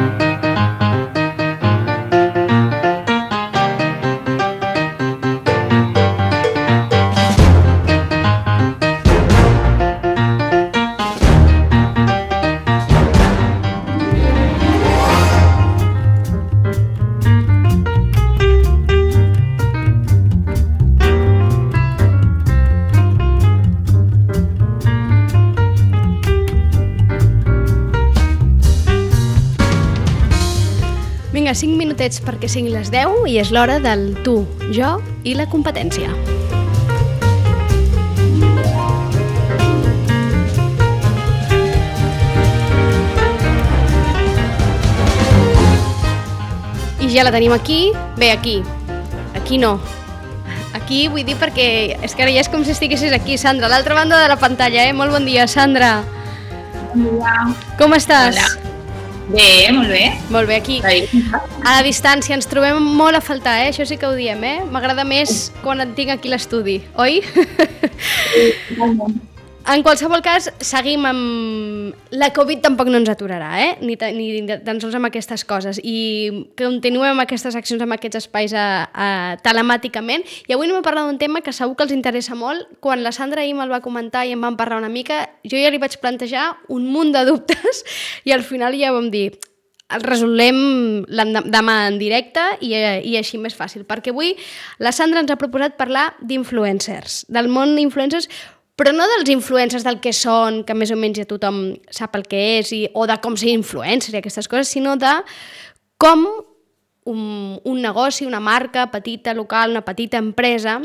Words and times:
Vinga, 0.00 0.29
minutets 32.10 32.20
perquè 32.26 32.48
siguin 32.48 32.74
les 32.74 32.90
10 32.90 33.28
i 33.28 33.38
és 33.38 33.50
l'hora 33.52 33.78
del 33.78 34.16
tu, 34.24 34.46
jo 34.72 35.00
i 35.22 35.34
la 35.34 35.46
competència. 35.46 36.10
I 47.00 47.08
ja 47.08 47.24
la 47.24 47.30
tenim 47.30 47.52
aquí. 47.52 47.92
Bé, 48.16 48.32
aquí. 48.32 48.62
Aquí 49.34 49.58
no. 49.58 49.78
Aquí 50.74 51.08
vull 51.08 51.24
dir 51.24 51.36
perquè 51.36 51.98
és 52.02 52.14
que 52.14 52.22
ara 52.22 52.32
ja 52.32 52.40
és 52.40 52.48
com 52.48 52.64
si 52.64 52.72
estiguessis 52.72 53.12
aquí, 53.12 53.38
Sandra, 53.38 53.66
a 53.66 53.70
l'altra 53.70 53.94
banda 53.94 54.20
de 54.20 54.28
la 54.28 54.38
pantalla, 54.38 54.86
eh? 54.86 54.92
Molt 54.92 55.12
bon 55.12 55.26
dia, 55.26 55.46
Sandra. 55.46 56.02
Dia. 56.94 57.54
Com 57.78 57.94
estàs? 57.94 58.34
Hola. 58.34 58.59
Bé, 59.30 59.70
molt 59.72 59.88
bé. 59.88 60.04
Molt 60.30 60.48
bé, 60.48 60.56
aquí. 60.56 60.80
A 61.62 61.76
la 61.76 61.82
distància 61.86 62.34
ens 62.34 62.48
trobem 62.50 62.82
molt 62.98 63.18
a 63.18 63.22
faltar, 63.22 63.58
eh? 63.62 63.70
Això 63.70 63.86
sí 63.86 63.98
que 64.00 64.08
ho 64.08 64.14
diem, 64.18 64.42
eh? 64.44 64.58
M'agrada 64.72 65.04
més 65.06 65.50
quan 65.62 65.82
et 65.84 65.94
tinc 65.98 66.10
aquí 66.16 66.32
l'estudi, 66.32 66.80
oi? 66.98 67.20
En 69.68 69.82
qualsevol 69.84 70.22
cas, 70.24 70.48
seguim 70.64 71.04
amb... 71.04 71.96
La 72.16 72.30
Covid 72.34 72.62
tampoc 72.64 72.88
no 72.88 72.96
ens 72.98 73.10
aturarà, 73.12 73.50
eh? 73.60 73.68
Ni, 73.84 73.94
ni 74.16 74.56
tan 74.64 74.80
sols 74.80 74.96
amb 74.96 75.10
aquestes 75.10 75.44
coses. 75.44 75.78
I 75.84 76.48
continuem 76.58 77.12
amb 77.12 77.24
aquestes 77.26 77.54
accions, 77.58 77.82
amb 77.84 77.94
aquests 77.94 78.22
espais 78.22 78.54
a, 78.56 78.64
a, 78.88 79.10
telemàticament. 79.44 80.24
I 80.48 80.56
avui 80.56 80.66
anem 80.66 80.80
a 80.80 80.86
parlar 80.86 81.04
d'un 81.06 81.20
tema 81.20 81.44
que 81.44 81.54
segur 81.54 81.76
que 81.76 81.86
els 81.86 81.94
interessa 81.94 82.38
molt. 82.38 82.66
Quan 82.80 83.04
la 83.04 83.12
Sandra 83.12 83.44
ahir 83.44 83.54
me'l 83.58 83.70
va 83.70 83.82
comentar 83.84 84.24
i 84.26 84.32
em 84.34 84.42
van 84.42 84.56
parlar 84.58 84.80
una 84.80 84.90
mica, 84.90 85.26
jo 85.44 85.60
ja 85.60 85.70
li 85.70 85.82
vaig 85.82 85.98
plantejar 86.00 86.48
un 86.72 86.88
munt 86.90 87.12
de 87.14 87.26
dubtes 87.28 87.84
i 88.26 88.34
al 88.34 88.46
final 88.46 88.74
ja 88.80 88.94
vam 88.96 89.12
dir 89.12 89.28
el 89.90 90.04
resolem 90.06 90.58
demà 91.10 91.74
en 91.88 91.98
directe 91.98 92.42
i, 92.62 92.72
i 93.10 93.16
així 93.18 93.40
més 93.42 93.56
fàcil, 93.58 93.82
perquè 93.88 94.14
avui 94.14 94.36
la 94.78 94.92
Sandra 94.94 95.22
ens 95.22 95.32
ha 95.34 95.38
proposat 95.38 95.74
parlar 95.78 96.12
d'influencers, 96.22 97.24
del 97.26 97.50
món 97.50 97.74
d'influencers, 97.74 98.30
però 98.80 98.94
no 98.96 99.04
dels 99.04 99.28
influencers 99.28 99.84
del 99.84 99.98
que 100.00 100.14
són, 100.16 100.62
que 100.64 100.72
més 100.72 100.88
o 100.88 100.96
menys 100.96 101.20
ja 101.20 101.26
tothom 101.28 101.74
sap 101.92 102.14
el 102.16 102.24
que 102.24 102.38
és, 102.56 102.70
i, 102.72 102.86
o 102.96 103.04
de 103.04 103.18
com 103.20 103.36
ser 103.36 103.52
influencer 103.52 104.14
i 104.14 104.20
aquestes 104.22 104.48
coses, 104.48 104.70
sinó 104.72 104.94
de 104.96 105.10
com 106.00 106.24
un, 107.04 107.20
un 107.60 107.82
negoci, 107.84 108.24
una 108.24 108.40
marca 108.40 108.86
petita, 108.90 109.34
local, 109.36 109.74
una 109.76 109.84
petita 109.84 110.16
empresa, 110.16 110.78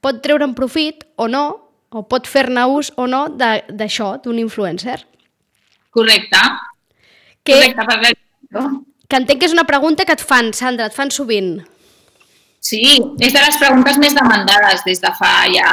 pot 0.00 0.22
treure 0.24 0.48
un 0.48 0.56
profit 0.56 1.04
o 1.20 1.28
no, 1.28 1.44
o 1.92 2.06
pot 2.08 2.24
fer-ne 2.24 2.64
ús 2.72 2.88
o 2.96 3.04
no 3.04 3.26
d'això, 3.36 4.14
d'un 4.24 4.40
influencer. 4.40 5.02
Correcte. 5.92 6.40
Que, 7.44 7.58
Correcte, 7.58 7.88
perquè... 7.90 8.14
Que 9.12 9.20
entenc 9.20 9.42
que 9.42 9.50
és 9.50 9.52
una 9.52 9.68
pregunta 9.68 10.06
que 10.08 10.16
et 10.16 10.24
fan, 10.24 10.54
Sandra, 10.56 10.88
et 10.88 10.96
fan 10.96 11.12
sovint. 11.12 11.58
Sí, 12.62 12.78
és 13.18 13.32
de 13.34 13.40
les 13.42 13.56
preguntes 13.58 13.96
més 13.98 14.12
demandades 14.14 14.84
des 14.86 15.00
de 15.02 15.10
fa 15.18 15.30
ja 15.50 15.70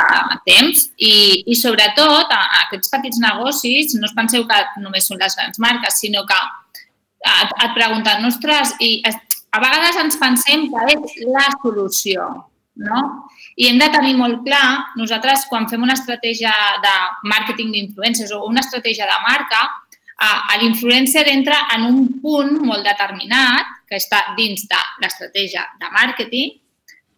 temps 0.48 0.88
i, 0.98 1.12
i 1.46 1.56
sobretot 1.58 2.32
aquests 2.34 2.90
petits 2.90 3.20
negocis, 3.22 3.94
no 3.94 4.08
us 4.10 4.16
penseu 4.18 4.48
que 4.50 4.58
només 4.82 5.06
són 5.06 5.20
les 5.22 5.36
grans 5.38 5.60
marques, 5.62 6.00
sinó 6.02 6.24
que 6.26 6.38
et, 6.40 7.52
et 7.52 7.76
pregunten, 7.76 8.26
ostres, 8.26 8.74
i 8.82 9.04
a 9.06 9.62
vegades 9.62 10.00
ens 10.02 10.18
pensem 10.18 10.66
que 10.72 10.86
és 10.96 11.20
la 11.30 11.44
solució, 11.60 12.26
no? 12.82 13.04
I 13.60 13.68
hem 13.70 13.78
de 13.82 13.90
tenir 13.94 14.16
molt 14.18 14.42
clar, 14.48 14.96
nosaltres 14.98 15.44
quan 15.52 15.68
fem 15.70 15.84
una 15.86 15.98
estratègia 16.00 16.54
de 16.82 16.96
màrqueting 17.30 17.70
d'influencers 17.76 18.34
o 18.34 18.48
una 18.48 18.64
estratègia 18.66 19.06
de 19.10 19.20
marca, 19.28 19.62
l'influencer 20.60 21.28
entra 21.32 21.62
en 21.76 21.86
un 21.92 22.02
punt 22.24 22.58
molt 22.66 22.82
determinat 22.88 23.78
que 23.86 24.02
està 24.02 24.24
dins 24.40 24.66
de 24.68 24.82
l'estratègia 25.04 25.68
de 25.80 25.94
màrqueting 25.94 26.58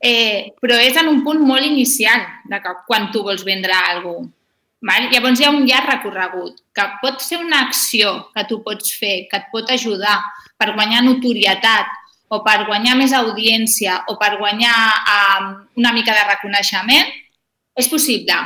eh, 0.01 0.51
però 0.59 0.77
és 0.81 0.97
en 0.97 1.09
un 1.11 1.23
punt 1.23 1.41
molt 1.45 1.65
inicial 1.65 2.25
de 2.49 2.59
que 2.61 2.77
quan 2.87 3.11
tu 3.13 3.23
vols 3.23 3.45
vendre 3.47 3.73
alguna 3.73 4.27
cosa. 4.27 4.37
Val? 4.81 5.09
Llavors 5.13 5.39
hi 5.39 5.45
ha 5.45 5.53
un 5.53 5.65
llarg 5.69 5.89
recorregut, 5.91 6.61
que 6.73 6.85
pot 7.03 7.21
ser 7.21 7.37
una 7.37 7.61
acció 7.67 8.13
que 8.33 8.43
tu 8.49 8.61
pots 8.65 8.95
fer, 8.97 9.27
que 9.29 9.37
et 9.37 9.49
pot 9.53 9.69
ajudar 9.69 10.17
per 10.57 10.71
guanyar 10.73 11.03
notorietat 11.05 11.91
o 12.33 12.41
per 12.45 12.63
guanyar 12.65 12.95
més 12.97 13.13
audiència 13.13 13.99
o 14.09 14.17
per 14.17 14.37
guanyar 14.39 14.73
eh, 14.97 15.51
una 15.77 15.93
mica 15.93 16.15
de 16.17 16.25
reconeixement, 16.31 17.13
és 17.77 17.91
possible. 17.91 18.39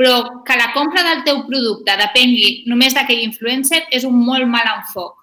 Però 0.00 0.44
que 0.44 0.56
la 0.56 0.70
compra 0.72 1.04
del 1.06 1.24
teu 1.24 1.42
producte 1.48 1.96
depengui 1.96 2.64
només 2.68 2.96
d'aquell 2.96 3.24
influencer 3.24 3.86
és 3.92 4.04
un 4.08 4.16
molt 4.16 4.48
mal 4.48 4.68
enfoc. 4.76 5.16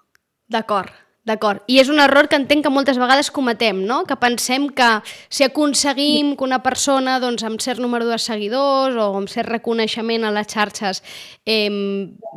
D'acord. 0.48 0.90
D'acord. 1.28 1.60
I 1.68 1.76
és 1.82 1.90
un 1.92 2.00
error 2.00 2.28
que 2.30 2.38
entenc 2.40 2.64
que 2.64 2.72
moltes 2.72 2.96
vegades 3.00 3.28
cometem, 3.34 3.82
no? 3.84 4.00
Que 4.08 4.16
pensem 4.16 4.68
que 4.72 4.88
si 5.28 5.44
aconseguim 5.44 6.32
que 6.38 6.46
una 6.46 6.62
persona 6.64 7.18
doncs, 7.20 7.44
amb 7.44 7.60
cert 7.60 7.82
número 7.84 8.08
de 8.08 8.16
seguidors 8.22 8.96
o 8.96 9.10
amb 9.18 9.28
cert 9.28 9.50
reconeixement 9.52 10.24
a 10.24 10.32
les 10.32 10.48
xarxes 10.48 11.02
eh, 11.44 11.68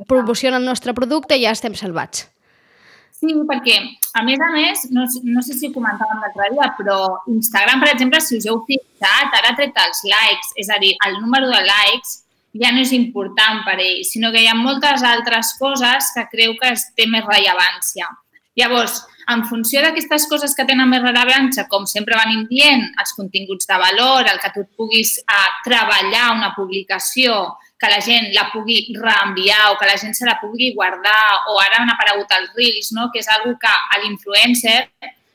promociona 0.09 0.59
el 0.59 0.67
nostre 0.67 0.95
producte, 0.97 1.39
ja 1.39 1.55
estem 1.55 1.77
salvats. 1.79 2.27
Sí, 3.21 3.35
perquè, 3.45 3.75
a 4.17 4.23
més 4.25 4.41
a 4.41 4.49
més, 4.49 4.87
no, 4.89 5.05
no 5.29 5.43
sé 5.45 5.53
si 5.53 5.69
ho 5.69 5.75
comentàvem 5.75 6.23
l'altre 6.23 6.47
dia, 6.55 6.71
però 6.73 6.97
Instagram, 7.29 7.83
per 7.83 7.91
exemple, 7.91 8.19
si 8.25 8.39
us 8.41 8.47
heu 8.49 8.63
fixat, 8.65 9.35
ara 9.37 9.53
tret 9.59 9.77
els 9.77 10.01
likes, 10.09 10.55
és 10.57 10.71
a 10.73 10.79
dir, 10.81 10.95
el 11.05 11.19
número 11.21 11.51
de 11.51 11.61
likes 11.67 12.17
ja 12.57 12.73
no 12.73 12.81
és 12.81 12.91
important 12.97 13.61
per 13.67 13.77
ell, 13.77 14.01
sinó 14.09 14.33
que 14.33 14.41
hi 14.41 14.49
ha 14.49 14.57
moltes 14.57 15.05
altres 15.05 15.53
coses 15.61 16.09
que 16.17 16.25
creu 16.33 16.57
que 16.59 16.73
té 16.97 17.07
més 17.13 17.23
rellevància. 17.29 18.09
Llavors, 18.59 18.99
en 19.31 19.45
funció 19.47 19.81
d'aquestes 19.83 20.25
coses 20.27 20.53
que 20.57 20.65
tenen 20.67 20.89
més 20.91 21.03
rellevància, 21.03 21.67
com 21.71 21.85
sempre 21.87 22.17
venim 22.19 22.43
dient, 22.49 22.83
els 22.99 23.13
continguts 23.15 23.69
de 23.69 23.77
valor, 23.79 24.27
el 24.27 24.39
que 24.43 24.51
tu 24.55 24.65
puguis 24.77 25.17
eh, 25.21 25.49
treballar 25.67 26.31
una 26.35 26.51
publicació, 26.55 27.37
que 27.81 27.89
la 27.89 28.01
gent 28.03 28.29
la 28.35 28.49
pugui 28.51 28.93
reenviar 28.93 29.71
o 29.71 29.77
que 29.79 29.87
la 29.89 29.97
gent 29.97 30.13
se 30.13 30.27
la 30.27 30.37
pugui 30.41 30.73
guardar, 30.75 31.47
o 31.49 31.57
ara 31.63 31.81
han 31.81 31.89
aparegut 31.89 32.33
els 32.37 32.51
Reels, 32.57 32.91
no? 32.93 33.09
que 33.13 33.23
és 33.23 33.29
una 33.31 33.55
que 33.57 33.71
a 33.71 34.01
l'influencer 34.03 34.77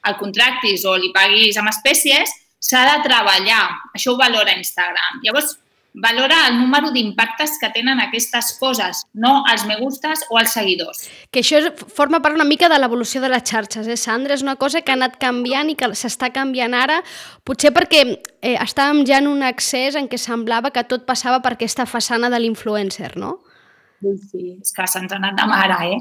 el 0.06 0.19
contractis 0.21 0.84
o 0.87 0.94
li 1.00 1.10
paguis 1.15 1.56
amb 1.59 1.72
espècies, 1.72 2.31
s'ha 2.62 2.84
de 2.93 3.00
treballar. 3.09 3.65
Això 3.97 4.12
ho 4.12 4.21
valora 4.21 4.54
Instagram. 4.54 5.22
Llavors, 5.25 5.56
valora 5.97 6.47
el 6.49 6.59
número 6.59 6.91
d'impactes 6.93 7.57
que 7.59 7.71
tenen 7.73 8.01
aquestes 8.05 8.53
coses, 8.61 9.01
no 9.15 9.43
els 9.51 9.65
me 9.67 9.79
gustes 9.81 10.27
o 10.29 10.39
els 10.39 10.53
seguidors. 10.53 11.07
Que 11.33 11.41
això 11.41 11.62
forma 11.89 12.21
part 12.21 12.37
una 12.37 12.45
mica 12.45 12.69
de 12.69 12.79
l'evolució 12.79 13.23
de 13.25 13.31
les 13.33 13.45
xarxes, 13.49 13.89
eh, 13.89 13.97
Sandra? 13.97 14.37
És 14.37 14.45
una 14.45 14.57
cosa 14.61 14.83
que 14.83 14.93
ha 14.93 14.99
anat 14.99 15.17
canviant 15.23 15.73
i 15.73 15.77
que 15.81 15.89
s'està 15.97 16.31
canviant 16.34 16.77
ara, 16.77 17.01
potser 17.45 17.73
perquè 17.73 18.05
eh, 18.12 18.57
estàvem 18.61 19.07
ja 19.09 19.23
en 19.25 19.31
un 19.33 19.43
accés 19.43 19.97
en 19.97 20.11
què 20.12 20.21
semblava 20.21 20.71
que 20.71 20.84
tot 20.84 21.09
passava 21.09 21.41
per 21.41 21.57
aquesta 21.57 21.89
façana 21.89 22.31
de 22.31 22.41
l'influencer, 22.45 23.17
no? 23.17 23.39
Sí, 24.05 24.13
sí, 24.28 24.45
és 24.61 24.77
que 24.77 24.84
se'ns 24.84 25.13
ha 25.13 25.17
anat 25.17 25.41
de 25.41 25.49
mare, 25.49 25.81
eh? 25.97 26.01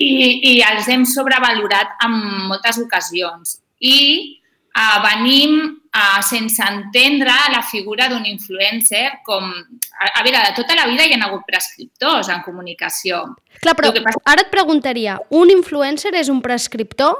I, 0.00 0.10
I 0.50 0.52
els 0.64 0.88
hem 0.88 1.04
sobrevalorat 1.04 2.00
en 2.06 2.16
moltes 2.48 2.80
ocasions. 2.80 3.58
I 3.84 3.98
uh, 4.72 4.96
venim 5.04 5.76
uh, 5.96 6.20
sense 6.22 6.62
entendre 6.62 7.32
la 7.52 7.62
figura 7.62 8.10
d'un 8.12 8.26
influencer 8.28 9.22
com... 9.24 9.48
A, 9.96 10.10
a 10.20 10.22
veure, 10.22 10.42
de 10.44 10.52
tota 10.58 10.76
la 10.76 10.86
vida 10.90 11.06
hi 11.06 11.16
ha 11.16 11.22
hagut 11.24 11.46
prescriptors 11.48 12.28
en 12.32 12.42
comunicació. 12.44 13.22
Clar, 13.62 13.74
però 13.78 13.92
passa... 13.96 14.20
ara 14.28 14.44
et 14.44 14.52
preguntaria, 14.52 15.16
un 15.30 15.52
influencer 15.54 16.12
és 16.20 16.28
un 16.32 16.42
prescriptor? 16.44 17.16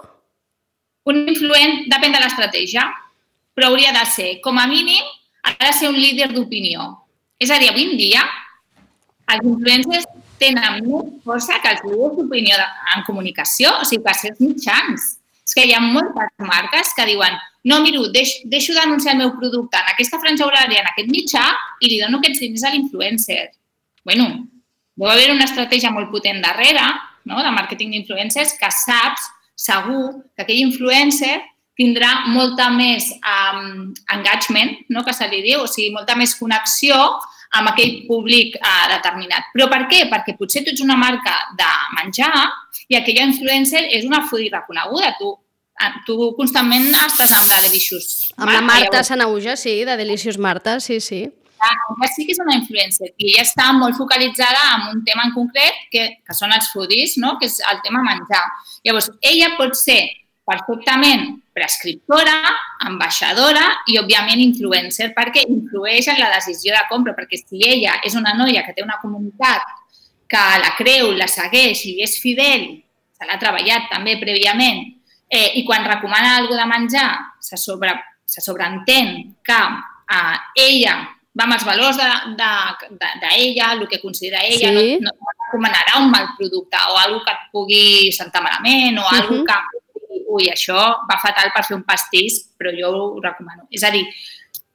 Un 1.09 1.23
influent 1.25 1.87
depèn 1.89 2.13
de 2.13 2.21
l'estratègia, 2.21 2.85
però 3.57 3.71
hauria 3.71 3.95
de 3.97 4.05
ser, 4.13 4.31
com 4.45 4.59
a 4.61 4.67
mínim, 4.69 5.05
ha 5.47 5.55
de 5.63 5.73
ser 5.73 5.89
un 5.89 5.97
líder 5.97 6.33
d'opinió. 6.35 6.91
És 7.41 7.53
a 7.53 7.61
dir, 7.63 7.71
avui 7.71 7.87
en 7.89 7.97
dia, 7.97 8.25
els 9.33 9.47
influencers 9.49 10.07
tenen 10.41 10.83
més 10.85 11.13
força 11.25 11.61
que 11.63 11.73
els 11.73 11.85
líders 11.87 12.17
d'opinió 12.19 12.59
en 12.97 13.07
comunicació, 13.07 13.73
o 13.81 13.87
sigui, 13.89 14.05
que 14.05 14.19
ser 14.19 14.35
mitjans. 14.41 15.15
És 15.47 15.55
que 15.55 15.65
hi 15.65 15.77
ha 15.77 15.81
moltes 15.81 16.33
marques 16.43 16.91
que 16.97 17.07
diuen 17.07 17.37
no, 17.67 17.81
miro, 17.83 18.05
deix, 18.15 18.37
deixo 18.47 18.75
d'anunciar 18.77 19.17
el 19.17 19.23
meu 19.25 19.33
producte 19.39 19.79
en 19.81 19.89
aquesta 19.91 20.21
franja 20.23 20.47
horària, 20.47 20.85
en 20.85 20.91
aquest 20.93 21.09
mitjà, 21.11 21.47
i 21.83 21.91
li 21.91 21.99
dono 21.99 22.21
aquests 22.21 22.45
diners 22.45 22.65
a 22.65 22.71
l'influencer. 22.75 23.51
bueno, 24.07 24.47
deu 24.95 25.09
haver 25.11 25.33
una 25.33 25.45
estratègia 25.45 25.91
molt 25.91 26.13
potent 26.13 26.39
darrere, 26.41 26.85
no?, 27.27 27.43
de 27.43 27.51
màrqueting 27.51 27.91
d'influencers, 27.91 28.55
que 28.61 28.71
saps 28.71 29.25
segur 29.59 30.23
que 30.37 30.45
aquell 30.45 30.63
influencer 30.63 31.41
tindrà 31.77 32.29
molta 32.31 32.69
més 32.71 33.09
um, 33.19 33.91
engagement, 34.15 34.71
no, 34.95 35.03
que 35.03 35.13
se 35.17 35.27
li 35.33 35.43
diu, 35.45 35.65
o 35.65 35.71
sigui, 35.71 35.91
molta 35.97 36.15
més 36.17 36.37
connexió 36.39 36.97
amb 37.57 37.73
aquell 37.73 38.05
públic 38.07 38.55
uh, 38.61 38.87
determinat. 38.95 39.51
Però 39.57 39.67
per 39.73 39.83
què? 39.91 40.05
Perquè 40.13 40.37
potser 40.39 40.63
tu 40.63 40.71
ets 40.71 40.85
una 40.85 40.97
marca 41.01 41.35
de 41.59 41.73
menjar 41.99 42.31
i 42.87 42.97
aquella 42.97 43.27
influencer 43.27 43.89
és 43.99 44.07
una 44.07 44.23
foodie 44.31 44.55
reconeguda. 44.55 45.17
Tu, 45.19 45.35
tu 46.07 46.17
constantment 46.37 46.89
estàs 47.05 47.33
amb 47.37 47.51
la 47.51 47.59
Delicious 47.67 48.29
Amb 48.37 48.53
la 48.53 48.63
Marta 48.65 49.03
Sanauja, 49.05 49.57
sí, 49.61 49.83
de 49.85 49.97
Delicious 49.97 50.39
Marta, 50.39 50.79
sí, 50.81 51.01
sí. 51.01 51.27
Ah, 51.59 51.73
ella 51.97 52.09
sí 52.13 52.27
que 52.27 52.35
és 52.35 52.41
una 52.43 52.55
influencer 52.57 53.09
i 53.17 53.31
ella 53.31 53.45
està 53.47 53.71
molt 53.73 53.97
focalitzada 53.97 54.61
en 54.75 54.91
un 54.93 55.03
tema 55.05 55.25
en 55.25 55.33
concret 55.33 55.87
que, 55.93 56.05
que 56.21 56.37
són 56.37 56.53
els 56.53 56.69
foodies, 56.73 57.17
no? 57.23 57.37
que 57.41 57.49
és 57.49 57.57
el 57.65 57.81
tema 57.85 58.03
menjar. 58.05 58.43
Llavors, 58.85 59.09
ella 59.25 59.55
pot 59.57 59.77
ser 59.79 60.03
perfectament 60.47 61.41
prescriptora, 61.57 62.37
ambaixadora 62.87 63.65
i, 63.89 63.97
òbviament, 63.99 64.43
influencer, 64.45 65.11
perquè 65.17 65.47
influeix 65.49 66.11
en 66.13 66.21
la 66.21 66.29
decisió 66.37 66.77
de 66.77 66.85
compra, 66.91 67.17
perquè 67.17 67.41
si 67.41 67.65
ella 67.65 67.97
és 68.05 68.15
una 68.19 68.37
noia 68.37 68.63
que 68.67 68.77
té 68.77 68.85
una 68.85 69.01
comunitat 69.03 69.65
que 70.29 70.45
la 70.61 70.75
creu, 70.77 71.15
la 71.17 71.29
segueix 71.31 71.87
i 71.89 71.97
és 72.05 72.19
fidel, 72.21 72.69
se 73.17 73.27
l'ha 73.27 73.41
treballat 73.41 73.89
també 73.91 74.19
prèviament, 74.21 74.85
eh, 75.29 75.59
i 75.61 75.65
quan 75.67 75.85
recomana 75.85 76.37
alguna 76.37 76.65
de 76.65 76.71
menjar 76.71 77.11
se, 77.41 77.57
sobre, 77.57 77.93
se 78.25 78.41
sobreentén 78.41 79.37
que 79.45 79.61
eh, 80.17 80.37
ella 80.55 80.97
va 81.37 81.45
amb 81.45 81.57
els 81.59 81.67
valors 81.69 81.99
d'ella, 82.01 82.35
de, 82.39 82.93
de, 82.97 83.09
de, 83.23 83.33
ella, 83.37 83.73
el 83.75 83.87
que 83.89 84.01
considera 84.01 84.41
ella, 84.45 84.71
sí. 84.73 84.97
no, 85.05 85.13
no 85.13 85.35
recomanarà 85.47 85.99
un 86.01 86.11
mal 86.11 86.31
producte 86.39 86.79
o 86.93 86.97
alguna 86.97 87.27
que 87.27 87.35
et 87.35 87.51
pugui 87.53 88.13
sentar 88.13 88.43
malament 88.43 88.99
o 88.99 89.03
uh 89.03 89.11
-huh. 89.11 89.21
alguna 89.21 89.45
que 89.45 89.85
ui, 90.27 90.49
això 90.51 90.79
va 91.09 91.19
fatal 91.23 91.53
per 91.55 91.65
fer 91.65 91.77
un 91.77 91.85
pastís, 91.85 92.41
però 92.59 92.73
jo 92.75 92.91
ho 92.91 93.21
recomano. 93.21 93.67
És 93.71 93.85
a 93.85 93.91
dir, 93.91 94.05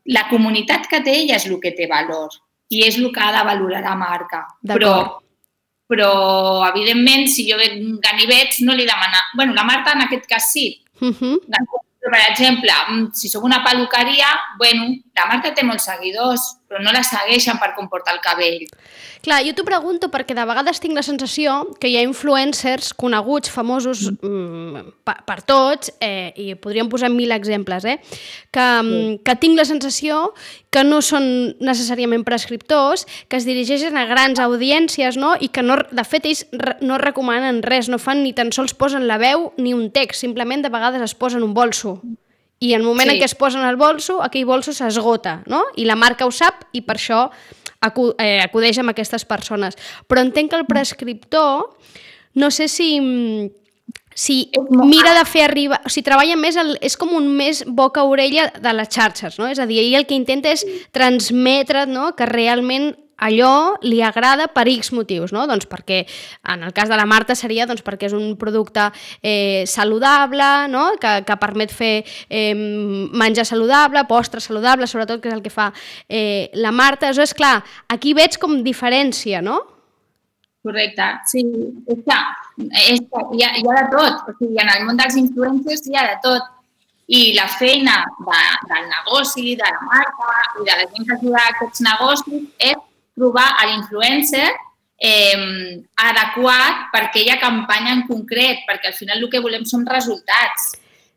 la 0.05 0.27
comunitat 0.29 0.87
que 0.87 1.01
té 1.03 1.13
ella 1.23 1.35
és 1.35 1.45
el 1.45 1.59
que 1.59 1.73
té 1.77 1.87
valor 1.87 2.29
i 2.69 2.85
és 2.87 2.97
el 2.97 3.11
que 3.11 3.19
ha 3.19 3.31
de 3.35 3.43
valorar 3.43 3.81
la 3.83 3.95
marca. 3.95 4.45
Però, 4.65 5.21
però, 5.91 6.11
evidentment, 6.69 7.27
si 7.27 7.49
jo 7.49 7.57
veig 7.59 7.75
ganivets, 8.03 8.61
no 8.63 8.75
li 8.77 8.87
demana... 8.87 9.25
bueno, 9.35 9.53
la 9.57 9.65
Marta 9.67 9.91
en 9.97 10.05
aquest 10.05 10.27
cas 10.29 10.51
sí. 10.53 10.65
Uh 11.01 11.11
-huh. 11.11 11.35
Però, 11.47 12.11
per 12.13 12.21
exemple, 12.29 12.71
mm, 12.87 13.11
si 13.13 13.27
sóc 13.29 13.43
una 13.43 13.63
peluqueria, 13.63 14.29
bueno, 14.57 14.87
la 15.13 15.25
Marta 15.27 15.53
té 15.53 15.63
molts 15.63 15.83
seguidors, 15.85 16.60
però 16.71 16.79
no 16.79 16.93
la 16.95 17.03
segueixen 17.03 17.59
per 17.59 17.73
comportar 17.75 18.13
el 18.15 18.21
cabell. 18.23 18.61
Clar, 19.21 19.41
jo 19.43 19.51
t'ho 19.53 19.65
pregunto 19.67 20.07
perquè 20.09 20.31
de 20.37 20.45
vegades 20.47 20.79
tinc 20.79 20.95
la 20.95 21.03
sensació 21.03 21.57
que 21.81 21.91
hi 21.91 21.97
ha 21.99 22.05
influencers 22.05 22.93
coneguts, 22.95 23.51
famosos 23.51 24.05
mm, 24.13 24.85
per, 25.03 25.17
per 25.27 25.35
tots, 25.43 25.91
eh, 25.99 26.31
i 26.39 26.55
podríem 26.55 26.87
posar 26.89 27.11
mil 27.11 27.35
exemples, 27.35 27.85
eh, 27.85 27.97
que, 28.55 28.63
mm. 28.63 29.19
que 29.27 29.35
tinc 29.43 29.59
la 29.59 29.67
sensació 29.67 30.21
que 30.71 30.85
no 30.87 31.01
són 31.03 31.27
necessàriament 31.59 32.23
prescriptors, 32.23 33.03
que 33.27 33.41
es 33.41 33.45
dirigeixen 33.45 33.99
a 33.99 34.07
grans 34.07 34.39
audiències, 34.39 35.19
no? 35.19 35.35
i 35.35 35.51
que, 35.51 35.65
no, 35.67 35.81
de 35.91 36.07
fet, 36.07 36.31
ells 36.31 36.45
no 36.79 37.01
recomanen 37.03 37.59
res, 37.67 37.91
no 37.91 37.99
fan 37.99 38.23
ni 38.23 38.31
tan 38.33 38.55
sols 38.55 38.73
posen 38.79 39.09
la 39.11 39.19
veu 39.19 39.51
ni 39.59 39.75
un 39.75 39.89
text, 39.91 40.23
simplement 40.23 40.63
de 40.63 40.71
vegades 40.71 41.03
es 41.03 41.19
posen 41.19 41.43
un 41.43 41.53
bolso. 41.53 41.99
I 42.61 42.75
en 42.75 42.81
el 42.81 42.85
moment 42.85 43.09
sí. 43.09 43.15
en 43.15 43.21
què 43.21 43.27
es 43.27 43.37
posen 43.37 43.65
el 43.65 43.79
bolso, 43.79 44.19
aquell 44.21 44.45
bolso 44.45 44.73
s'esgota, 44.77 45.39
no? 45.49 45.63
I 45.81 45.87
la 45.89 45.97
marca 45.97 46.27
ho 46.29 46.33
sap 46.35 46.67
i 46.77 46.83
per 46.85 46.99
això 46.99 47.23
eh, 47.81 48.37
acudeix 48.43 48.77
amb 48.81 48.93
aquestes 48.93 49.25
persones. 49.25 49.79
Però 50.07 50.21
entenc 50.21 50.53
que 50.53 50.59
el 50.61 50.67
prescriptor, 50.69 51.71
no 52.37 52.51
sé 52.53 52.69
si 52.69 52.91
si 54.13 54.51
mira 54.69 55.13
de 55.17 55.23
fer 55.25 55.45
arribar... 55.47 55.81
O 55.85 55.89
sigui, 55.89 56.05
treballa 56.05 56.35
més... 56.37 56.57
El, 56.59 56.75
és 56.83 56.97
com 56.99 57.13
un 57.15 57.29
més 57.35 57.63
boca-orella 57.65 58.49
de 58.59 58.73
les 58.75 58.91
xarxes, 58.91 59.37
no? 59.39 59.47
És 59.49 59.59
a 59.59 59.67
dir, 59.69 59.79
ell 59.81 59.95
el 60.01 60.07
que 60.09 60.17
intenta 60.19 60.51
és 60.51 60.65
transmetre 60.93 61.85
no? 61.89 62.11
que 62.17 62.27
realment 62.29 62.91
allò 63.21 63.77
li 63.85 64.01
agrada 64.01 64.47
per 64.51 64.65
X 64.71 64.91
motius, 64.97 65.31
no? 65.35 65.45
Doncs 65.49 65.67
perquè, 65.69 66.01
en 66.53 66.65
el 66.65 66.73
cas 66.73 66.89
de 66.89 66.97
la 66.97 67.05
Marta 67.09 67.37
seria 67.37 67.67
doncs 67.69 67.85
perquè 67.85 68.09
és 68.09 68.15
un 68.17 68.33
producte 68.41 68.89
eh, 69.21 69.63
saludable, 69.69 70.49
no? 70.73 70.87
que, 71.01 71.19
que 71.27 71.37
permet 71.41 71.73
fer 71.73 71.93
eh, 72.29 72.53
menjar 72.55 73.45
saludable, 73.47 74.03
postre 74.09 74.41
saludable, 74.41 74.89
sobretot, 74.89 75.21
que 75.21 75.29
és 75.29 75.37
el 75.37 75.45
que 75.45 75.53
fa 75.53 75.69
eh, 76.09 76.49
la 76.57 76.73
Marta. 76.73 77.13
És 77.13 77.35
clar, 77.37 77.59
aquí 77.93 78.15
veig 78.17 78.39
com 78.41 78.61
diferència, 78.65 79.43
no? 79.45 79.61
Correcte, 80.61 81.05
sí. 81.29 81.41
És 81.89 82.01
que, 82.05 82.17
és 82.89 83.01
que 83.01 83.21
hi, 83.37 83.45
ha, 83.45 83.53
hi 83.57 83.65
ha 83.65 83.77
de 83.79 83.87
tot. 83.93 84.27
O 84.29 84.35
sigui, 84.37 84.57
en 84.61 84.69
el 84.69 84.85
món 84.85 84.99
dels 84.99 85.17
influencers 85.21 85.87
hi 85.89 85.97
ha 85.97 86.07
de 86.09 86.19
tot. 86.25 86.49
I 87.11 87.33
la 87.35 87.47
feina 87.49 87.97
de, 88.23 88.41
del 88.69 88.85
negoci, 88.89 89.55
de 89.59 89.67
la 89.67 89.81
marca 89.89 90.35
i 90.61 90.67
de 90.67 90.77
la 90.79 90.85
gent 90.85 91.07
que 91.07 91.17
ajuda 91.17 91.41
a 91.41 91.49
aquests 91.51 91.81
negocis 91.83 92.45
és 92.69 92.77
trobar 93.17 93.47
a 93.59 93.67
l'influencer 93.69 94.47
eh, 95.01 95.81
adequat 95.97 96.87
per 96.93 97.07
aquella 97.07 97.39
campanya 97.41 97.95
en 97.97 98.05
concret, 98.07 98.63
perquè 98.69 98.91
al 98.91 98.97
final 98.97 99.21
el 99.21 99.29
que 99.31 99.41
volem 99.43 99.65
són 99.65 99.85
resultats. 99.89 100.71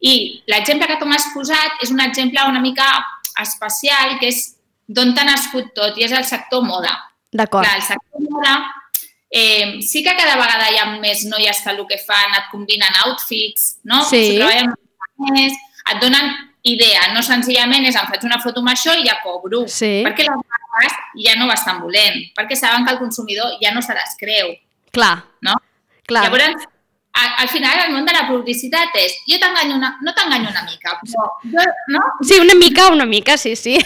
I 0.04 0.44
l'exemple 0.50 0.88
que 0.88 0.98
tu 1.00 1.08
m'has 1.08 1.26
posat 1.34 1.84
és 1.84 1.92
un 1.94 2.00
exemple 2.04 2.48
una 2.48 2.62
mica 2.64 2.86
especial, 3.40 4.18
que 4.20 4.30
és 4.32 4.54
d'on 4.86 5.14
t'ha 5.16 5.26
nascut 5.28 5.72
tot, 5.76 5.98
i 5.98 6.06
és 6.06 6.12
el 6.12 6.24
sector 6.28 6.64
moda. 6.64 6.92
D'acord. 7.34 7.66
El 7.66 7.82
sector 7.82 8.24
moda 8.28 8.58
eh, 9.30 9.82
sí 9.82 10.04
que 10.04 10.16
cada 10.16 10.36
vegada 10.36 10.70
hi 10.70 10.78
ha 10.78 10.86
més 11.02 11.24
noies 11.26 11.60
que 11.60 11.72
el 11.72 11.80
que 11.90 11.98
fan 11.98 12.36
et 12.38 12.50
combinen 12.52 13.00
outfits, 13.04 13.78
no? 13.82 14.04
Sí. 14.06 14.20
Si 14.30 14.36
treballen 14.38 14.74
més, 15.34 15.56
et 15.90 16.02
donen 16.02 16.30
idea, 16.64 17.12
no 17.12 17.22
senzillament 17.22 17.84
és 17.84 17.96
em 18.00 18.06
faig 18.08 18.24
una 18.24 18.40
foto 18.42 18.62
amb 18.64 18.72
això 18.72 18.94
i 18.96 19.04
ja 19.06 19.18
cobro. 19.22 19.64
Sí. 19.68 20.00
Perquè 20.06 20.26
les 20.26 20.44
marques 20.54 21.00
ja 21.26 21.34
no 21.38 21.48
ho 21.48 21.54
estan 21.54 21.80
volent, 21.84 22.22
perquè 22.36 22.56
saben 22.58 22.86
que 22.86 22.94
el 22.94 23.02
consumidor 23.02 23.58
ja 23.62 23.74
no 23.74 23.82
se 23.84 23.96
les 23.96 24.14
creu. 24.20 24.54
Clar. 24.94 25.16
No? 25.44 25.58
Clar. 26.08 26.24
Llavors, 26.26 26.64
al 27.14 27.48
final 27.48 27.84
el 27.84 27.92
món 27.92 28.08
de 28.08 28.14
la 28.16 28.24
publicitat 28.28 28.96
és 28.98 29.18
jo 29.28 29.38
t'enganyo 29.42 29.76
una, 29.76 29.92
no 30.02 30.14
t'enganyo 30.16 30.50
una 30.50 30.64
mica, 30.66 30.96
però 31.02 31.28
jo, 31.52 31.66
no? 31.94 32.02
Sí, 32.24 32.40
una 32.42 32.56
mica, 32.58 32.88
una 32.92 33.06
mica, 33.06 33.36
sí, 33.38 33.54
sí. 33.56 33.76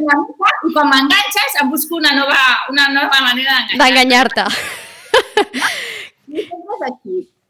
Una 0.00 0.16
mica, 0.22 0.50
I 0.66 0.72
quan 0.72 0.90
m'enganxes 0.90 1.60
em 1.62 1.70
busco 1.70 2.00
una 2.00 2.14
nova, 2.16 2.40
una 2.72 2.88
nova 2.94 3.20
manera 3.28 3.60
d'enganyar-te. 3.76 4.48
No, 6.26 6.80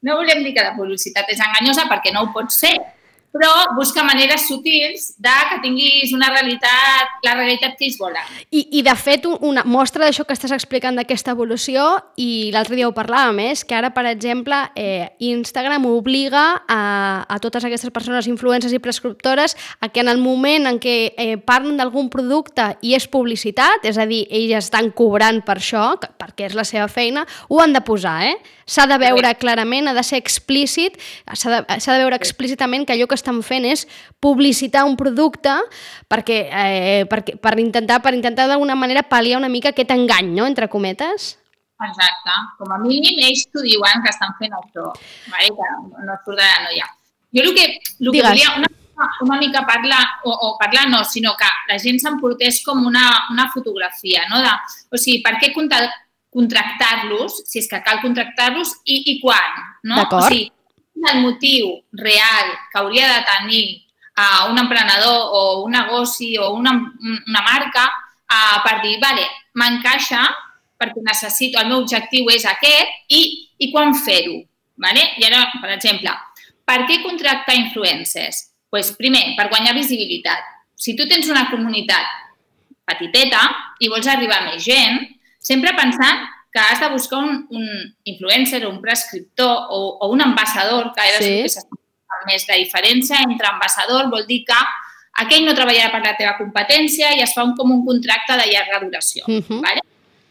no 0.06 0.14
volem 0.20 0.42
dir 0.44 0.52
que 0.54 0.62
la 0.62 0.74
publicitat 0.76 1.30
és 1.32 1.40
enganyosa 1.40 1.86
perquè 1.90 2.12
no 2.14 2.26
ho 2.26 2.32
pot 2.34 2.52
ser, 2.52 2.74
però 3.36 3.52
busca 3.76 4.05
maneres 4.06 4.46
sutils 4.48 5.12
de 5.22 5.34
que 5.50 5.60
tinguis 5.62 6.12
una 6.16 6.31
realitat, 6.32 7.19
la 7.26 7.36
realitat 7.36 7.76
que 7.78 7.86
ells 7.88 7.98
volen. 8.00 8.22
I, 8.50 8.66
i 8.78 8.82
de 8.86 8.94
fet, 8.98 9.26
una 9.26 9.64
mostra 9.69 10.06
d'això 10.06 10.26
que 10.26 10.36
estàs 10.36 10.55
explicant 10.56 10.96
d'aquesta 10.98 11.34
evolució, 11.36 11.84
i 12.16 12.50
l'altre 12.55 12.78
dia 12.78 12.88
ho 12.88 12.94
parlàvem, 12.96 13.43
és 13.52 13.64
que 13.66 13.76
ara, 13.76 13.93
per 13.94 14.06
exemple, 14.10 14.58
eh, 14.76 15.12
Instagram 15.31 15.86
obliga 15.90 16.46
a, 16.66 16.81
a 17.28 17.38
totes 17.43 17.66
aquestes 17.66 17.93
persones 17.94 18.28
influencers 18.31 18.74
i 18.74 18.82
prescriptores 18.82 19.56
a 19.81 19.90
que 19.90 20.00
en 20.00 20.10
el 20.12 20.20
moment 20.22 20.66
en 20.70 20.81
què 20.82 20.96
eh, 21.12 21.36
parlen 21.38 21.76
d'algun 21.81 22.10
producte 22.12 22.72
i 22.82 22.94
és 22.96 23.08
publicitat, 23.10 23.84
és 23.86 23.98
a 23.98 24.06
dir, 24.08 24.24
ells 24.31 24.66
estan 24.66 24.90
cobrant 24.96 25.43
per 25.46 25.58
això, 25.60 25.88
perquè 26.19 26.50
és 26.50 26.56
la 26.56 26.64
seva 26.66 26.88
feina, 26.88 27.26
ho 27.48 27.60
han 27.62 27.74
de 27.76 27.82
posar, 27.84 28.19
eh? 28.31 28.36
S'ha 28.66 28.88
de 28.90 28.96
veure 28.98 29.31
clarament, 29.38 29.86
ha 29.86 29.94
de 29.94 30.02
ser 30.02 30.19
explícit, 30.19 30.96
s'ha 31.32 31.52
de, 31.52 31.60
de 31.78 31.98
veure 32.00 32.19
explícitament 32.19 32.86
que 32.86 32.96
allò 32.96 33.06
que 33.06 33.14
estan 33.26 33.42
fent 33.42 33.66
és 33.66 33.84
publicitar 34.22 34.84
un 34.86 34.94
producte 34.96 35.52
perquè, 36.08 36.38
eh, 36.46 37.02
perquè, 37.10 37.36
per 37.42 37.58
intentar, 37.58 37.98
per 38.02 38.14
intentar 38.14 38.46
d'alguna 38.46 38.78
manera 38.78 39.02
pal·liar 39.02 39.40
una 39.40 39.50
mica 39.50 39.74
aquest 39.74 39.90
engany, 39.90 40.30
no?, 40.30 40.46
entre 40.46 40.70
cometes. 40.70 41.34
Exacte. 41.76 42.36
Com 42.58 42.72
a 42.72 42.78
mínim, 42.80 43.18
ells 43.26 43.44
t'ho 43.50 43.60
diuen 43.64 44.00
que 44.04 44.12
estan 44.14 44.32
fent 44.38 44.54
això, 44.56 44.86
vale? 45.28 45.50
que 45.52 46.06
no 46.06 46.16
surt 46.24 46.38
de 46.38 46.46
la 46.46 46.62
noia. 46.64 46.88
Jo 47.36 47.42
el 47.42 47.52
que, 47.52 47.66
el 48.00 48.12
que 48.14 48.22
volia 48.22 48.54
una, 48.56 48.70
una 49.26 49.38
mica 49.42 49.66
parlar, 49.66 50.00
o, 50.24 50.30
o 50.32 50.56
parlar 50.56 50.88
no, 50.88 51.02
sinó 51.04 51.34
que 51.36 51.50
la 51.68 51.76
gent 51.82 52.00
s'emportés 52.00 52.62
com 52.64 52.86
una, 52.86 53.28
una 53.34 53.50
fotografia, 53.52 54.24
no? 54.30 54.40
De, 54.40 54.54
o 54.88 54.96
sigui, 54.96 55.20
per 55.26 55.36
què 55.42 55.52
contractar-los, 55.52 57.42
si 57.44 57.60
és 57.60 57.68
que 57.68 57.82
cal 57.84 58.00
contractar-los, 58.00 58.78
i, 58.86 59.02
i 59.12 59.18
quan. 59.20 59.60
No? 59.84 60.00
O 60.06 60.22
sigui, 60.30 60.48
el 61.12 61.20
motiu 61.22 61.74
real 61.93 62.53
que 62.72 62.81
hauria 62.81 63.08
de 63.12 63.20
tenir 63.29 63.65
uh, 64.17 64.50
un 64.50 64.58
emprenedor 64.58 65.31
o 65.32 65.43
un 65.65 65.72
negoci 65.72 66.36
o 66.38 66.53
una, 66.56 66.72
una 66.72 67.43
marca 67.43 67.86
uh, 67.86 68.58
per 68.65 68.81
dir, 68.82 68.98
vale, 69.03 69.26
m'encaixa 69.55 70.24
perquè 70.76 71.03
necessito, 71.05 71.60
el 71.60 71.70
meu 71.70 71.82
objectiu 71.84 72.29
és 72.32 72.44
aquest 72.44 73.12
i, 73.12 73.22
i 73.58 73.70
quan 73.72 73.94
fer-ho. 73.96 74.43
Vale? 74.76 75.06
I 75.17 75.24
ara, 75.24 75.46
per 75.62 75.72
exemple, 75.72 76.12
per 76.69 76.82
què 76.88 77.00
contractar 77.00 77.56
influencers? 77.56 78.43
Pues, 78.69 78.93
primer, 78.98 79.22
per 79.38 79.48
guanyar 79.48 79.72
visibilitat. 79.76 80.44
Si 80.76 80.93
tu 80.98 81.06
tens 81.08 81.31
una 81.32 81.46
comunitat 81.48 82.05
petiteta 82.86 83.41
i 83.81 83.88
vols 83.88 84.08
arribar 84.10 84.43
a 84.43 84.48
més 84.50 84.67
gent, 84.67 85.00
sempre 85.41 85.72
pensant 85.79 86.26
que 86.56 86.63
has 86.65 86.81
de 86.81 86.89
buscar 86.89 87.19
un, 87.19 87.46
un 87.51 87.69
influencer 88.05 88.65
o 88.65 88.70
un 88.70 88.81
prescriptor 88.81 89.67
o, 89.69 89.98
o 90.01 90.08
un 90.08 90.22
ambassador, 90.22 90.91
que 90.96 91.05
era 91.05 91.19
sí. 91.20 91.43
que 91.44 91.82
més. 92.25 92.46
La 92.48 92.56
diferència 92.56 93.20
entre 93.27 93.51
ambassador 93.51 94.08
vol 94.08 94.25
dir 94.25 94.41
que 94.48 94.56
aquell 95.20 95.44
no 95.44 95.53
treballarà 95.56 95.91
per 95.93 96.01
la 96.01 96.15
teva 96.17 96.32
competència 96.39 97.13
i 97.13 97.20
es 97.25 97.34
fa 97.36 97.44
un, 97.44 97.53
com 97.58 97.75
un 97.75 97.84
contracte 97.84 98.39
de 98.41 98.48
llarga 98.48 98.81
duració. 98.86 99.27
Uh 99.29 99.43
-huh. 99.43 99.60
vale? 99.60 99.84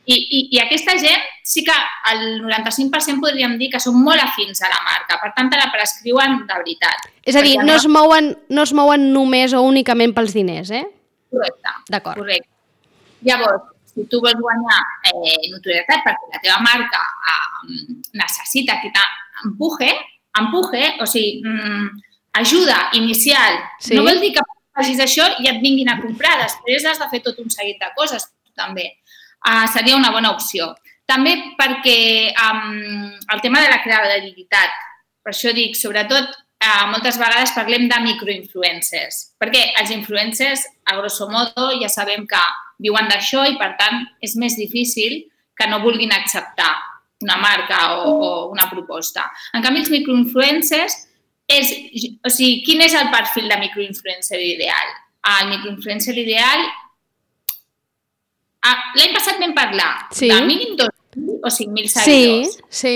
I, 0.05 0.15
i, 0.15 0.39
I 0.57 0.59
aquesta 0.61 0.97
gent 0.97 1.21
sí 1.43 1.63
que 1.65 1.77
el 2.11 2.41
95% 2.41 3.21
podríem 3.21 3.57
dir 3.57 3.69
que 3.73 3.79
són 3.79 4.01
molt 4.01 4.21
afins 4.21 4.61
a 4.61 4.69
la 4.69 4.81
marca, 4.81 5.19
per 5.21 5.31
tant 5.37 5.49
te 5.49 5.57
la 5.57 5.71
prescriuen 5.73 6.45
de 6.45 6.57
veritat. 6.57 7.07
És 7.23 7.35
a 7.35 7.41
dir, 7.41 7.57
no, 7.57 7.65
no, 7.65 7.75
es 7.75 7.87
mouen, 7.87 8.37
no 8.49 8.61
es 8.63 8.73
mouen 8.73 9.13
només 9.13 9.53
o 9.53 9.61
únicament 9.61 10.13
pels 10.13 10.33
diners, 10.33 10.69
eh? 10.69 10.85
Correcte. 11.29 11.69
D'acord. 11.89 12.17
Correcte. 12.17 12.49
Llavors, 13.21 13.74
si 13.95 14.07
tu 14.11 14.19
vols 14.23 14.41
guanyar 14.43 14.81
eh, 15.07 15.47
notorietat 15.53 16.03
perquè 16.03 16.33
la 16.33 16.41
teva 16.43 16.59
marca 16.63 16.99
eh, 17.31 17.85
necessita 18.19 18.81
que 18.81 18.91
t'empuje, 18.91 19.91
empuje, 20.35 20.83
o 20.99 21.07
sigui, 21.07 21.39
mm, 21.45 21.87
ajuda 22.35 22.89
inicial, 22.99 23.61
sí. 23.79 23.95
no 23.95 24.03
vol 24.03 24.19
dir 24.19 24.33
que 24.35 24.43
facis 24.75 24.99
això 24.99 25.27
i 25.39 25.47
et 25.47 25.61
vinguin 25.63 25.89
a 25.89 25.99
comprar. 26.01 26.35
Després 26.43 26.85
has 26.85 26.99
de 26.99 27.07
fer 27.11 27.21
tot 27.23 27.39
un 27.39 27.51
seguit 27.53 27.79
de 27.79 27.91
coses, 27.95 28.27
també. 28.59 28.89
Uh, 29.45 29.65
seria 29.71 29.95
una 29.95 30.11
bona 30.11 30.33
opció. 30.33 30.73
També 31.07 31.35
perquè 31.59 32.33
um, 32.33 33.13
el 33.31 33.43
tema 33.43 33.61
de 33.61 33.69
la 33.69 33.81
credibilitat, 33.83 34.73
per 35.23 35.31
això 35.31 35.53
dic, 35.55 35.77
sobretot, 35.77 36.31
uh, 36.65 36.85
moltes 36.91 37.19
vegades 37.21 37.53
parlem 37.55 37.85
de 37.91 37.99
microinfluencers, 38.07 39.21
perquè 39.39 39.67
els 39.79 39.93
influencers, 39.93 40.65
a 40.89 40.97
grosso 40.97 41.29
modo, 41.29 41.69
ja 41.79 41.91
sabem 41.93 42.25
que 42.27 42.41
viuen 42.81 43.07
d'això 43.11 43.45
i, 43.49 43.55
per 43.59 43.73
tant, 43.79 44.03
és 44.23 44.35
més 44.39 44.57
difícil 44.59 45.23
que 45.55 45.67
no 45.71 45.81
vulguin 45.83 46.11
acceptar 46.11 46.73
una 47.23 47.37
marca 47.39 47.81
o, 48.03 48.11
o 48.11 48.29
una 48.51 48.69
proposta. 48.69 49.25
En 49.55 49.63
canvi, 49.63 49.83
els 49.83 49.91
microinfluencers 49.93 50.97
és, 51.47 51.71
o 52.25 52.31
sigui, 52.33 52.63
quin 52.65 52.81
és 52.85 52.95
el 52.97 53.11
perfil 53.13 53.47
de 53.51 53.59
microinfluencer 53.61 54.41
ideal? 54.41 54.95
El 55.39 55.53
microinfluencer 55.53 56.17
ideal... 56.17 56.65
Ah, 58.65 58.79
L'any 58.97 59.13
passat 59.13 59.37
vam 59.37 59.53
parlar 59.53 59.91
sí. 60.09 60.25
de 60.31 60.39
mínim 60.41 60.73
2.000 60.79 61.35
o 61.45 61.51
5.000 61.53 61.91
seguidors. 61.93 62.55
Sí, 62.65 62.79
sí. 62.81 62.95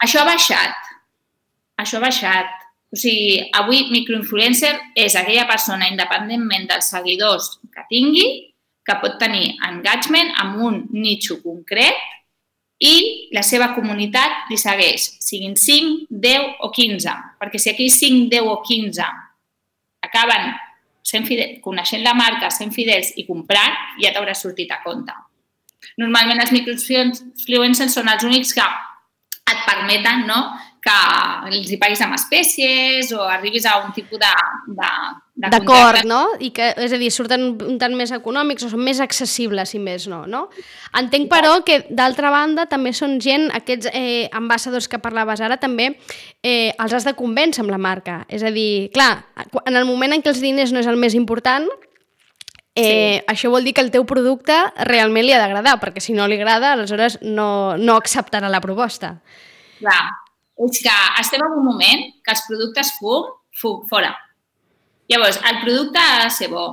Això 0.00 0.22
ha 0.22 0.28
baixat. 0.28 0.92
Això 1.82 1.98
ha 1.98 2.04
baixat. 2.04 2.52
O 2.90 2.98
sigui, 2.98 3.40
avui 3.54 3.84
microinfluencer 3.90 4.72
és 4.98 5.16
aquella 5.18 5.48
persona, 5.50 5.90
independentment 5.90 6.68
dels 6.70 6.88
seguidors 6.94 7.52
que 7.74 7.84
tingui, 7.90 8.28
que 8.86 8.96
pot 9.02 9.18
tenir 9.20 9.52
engagement 9.68 10.32
amb 10.42 10.62
un 10.66 10.80
nicho 10.94 11.38
concret 11.42 11.98
i 12.80 13.28
la 13.36 13.42
seva 13.44 13.74
comunitat 13.76 14.48
li 14.48 14.56
segueix, 14.56 15.04
siguin 15.20 15.56
5, 15.56 16.06
10 16.08 16.64
o 16.64 16.70
15, 16.72 17.16
perquè 17.40 17.60
si 17.60 17.72
aquells 17.74 17.98
5, 18.00 18.28
10 18.32 18.48
o 18.48 18.56
15 18.64 19.08
acaben 20.08 20.48
sent 21.04 21.26
fidel, 21.28 21.58
coneixent 21.64 22.04
la 22.04 22.14
marca, 22.16 22.48
sent 22.52 22.72
fidels 22.72 23.12
i 23.20 23.26
comprant, 23.28 23.76
ja 24.00 24.14
t'haurà 24.14 24.34
sortit 24.36 24.72
a 24.72 24.80
compte. 24.84 25.12
Normalment 26.00 26.40
els 26.40 26.52
microinfluencers 26.54 27.94
són 27.96 28.08
els 28.12 28.24
únics 28.24 28.52
que 28.56 28.64
et 29.50 29.62
permeten 29.66 30.26
no, 30.28 30.40
que 30.80 30.96
els 31.50 31.68
hi 31.68 31.78
paguis 31.80 32.00
amb 32.04 32.16
espècies 32.16 33.10
o 33.12 33.26
arribis 33.28 33.66
a 33.68 33.78
un 33.84 33.92
tipus 33.96 34.20
de, 34.20 34.32
de 34.78 34.90
D'acord, 35.48 36.04
no? 36.04 36.20
I 36.42 36.50
que, 36.52 36.66
és 36.84 36.92
a 36.92 36.98
dir, 37.00 37.08
surten 37.14 37.46
un 37.64 37.78
tant 37.80 37.94
més 37.96 38.12
econòmics 38.12 38.66
o 38.66 38.70
són 38.72 38.82
més 38.84 39.00
accessibles, 39.00 39.72
si 39.72 39.80
més 39.80 40.04
no, 40.10 40.24
no? 40.28 40.42
Entenc, 40.98 41.30
però, 41.32 41.54
que 41.64 41.80
d'altra 41.88 42.32
banda 42.34 42.66
també 42.68 42.92
són 42.96 43.16
gent, 43.22 43.48
aquests 43.56 43.88
eh, 43.94 44.28
ambassadors 44.36 44.90
que 44.90 45.00
parlaves 45.00 45.40
ara, 45.40 45.56
també 45.62 45.94
eh, 46.42 46.72
els 46.76 46.96
has 46.96 47.08
de 47.08 47.16
convèncer 47.16 47.64
amb 47.64 47.72
la 47.72 47.80
marca. 47.80 48.24
És 48.28 48.44
a 48.44 48.52
dir, 48.52 48.90
clar, 48.92 49.12
en 49.64 49.78
el 49.78 49.88
moment 49.88 50.12
en 50.12 50.24
què 50.24 50.34
els 50.34 50.42
diners 50.44 50.74
no 50.74 50.82
és 50.82 50.90
el 50.90 51.00
més 51.00 51.16
important, 51.16 51.68
eh, 52.74 52.84
sí. 52.84 53.24
això 53.32 53.52
vol 53.52 53.64
dir 53.64 53.74
que 53.76 53.84
el 53.84 53.92
teu 53.94 54.04
producte 54.08 54.56
realment 54.88 55.26
li 55.26 55.32
ha 55.36 55.40
d'agradar, 55.42 55.78
perquè 55.80 56.04
si 56.04 56.16
no 56.16 56.28
li 56.28 56.40
agrada, 56.40 56.74
aleshores 56.74 57.20
no, 57.22 57.78
no 57.80 57.96
acceptarà 57.96 58.52
la 58.52 58.60
proposta. 58.64 59.16
Clar, 59.80 60.02
és 60.68 60.82
que 60.84 60.96
estem 61.22 61.44
en 61.46 61.54
un 61.56 61.64
moment 61.64 62.10
que 62.20 62.34
els 62.34 62.44
productes 62.48 62.92
fum, 62.98 63.30
fum, 63.56 63.86
fora. 63.88 64.12
Llavors, 65.10 65.40
el 65.50 65.60
producte 65.64 65.98
ha 65.98 66.24
de 66.24 66.30
ser 66.30 66.48
bo, 66.52 66.66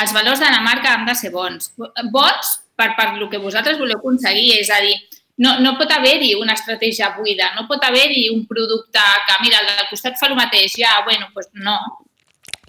els 0.00 0.12
valors 0.16 0.40
de 0.40 0.50
la 0.50 0.60
marca 0.64 0.94
han 0.94 1.06
de 1.06 1.14
ser 1.14 1.30
bons. 1.32 1.72
Bons 2.12 2.52
per, 2.76 2.92
per 2.96 3.10
el 3.14 3.26
que 3.30 3.40
vosaltres 3.40 3.78
voleu 3.80 3.98
aconseguir, 3.98 4.54
és 4.60 4.70
a 4.72 4.80
dir, 4.84 4.94
no, 5.42 5.58
no 5.60 5.74
pot 5.78 5.90
haver-hi 5.92 6.34
una 6.38 6.56
estratègia 6.56 7.12
buida, 7.18 7.52
no 7.56 7.66
pot 7.68 7.84
haver-hi 7.84 8.28
un 8.32 8.46
producte 8.48 9.02
que, 9.26 9.36
mira, 9.44 9.60
el 9.60 9.70
del 9.70 9.90
costat 9.90 10.18
fa 10.20 10.30
el 10.30 10.36
mateix, 10.38 10.76
ja, 10.80 11.00
bueno, 11.06 11.28
doncs 11.34 11.52
no. 11.66 11.78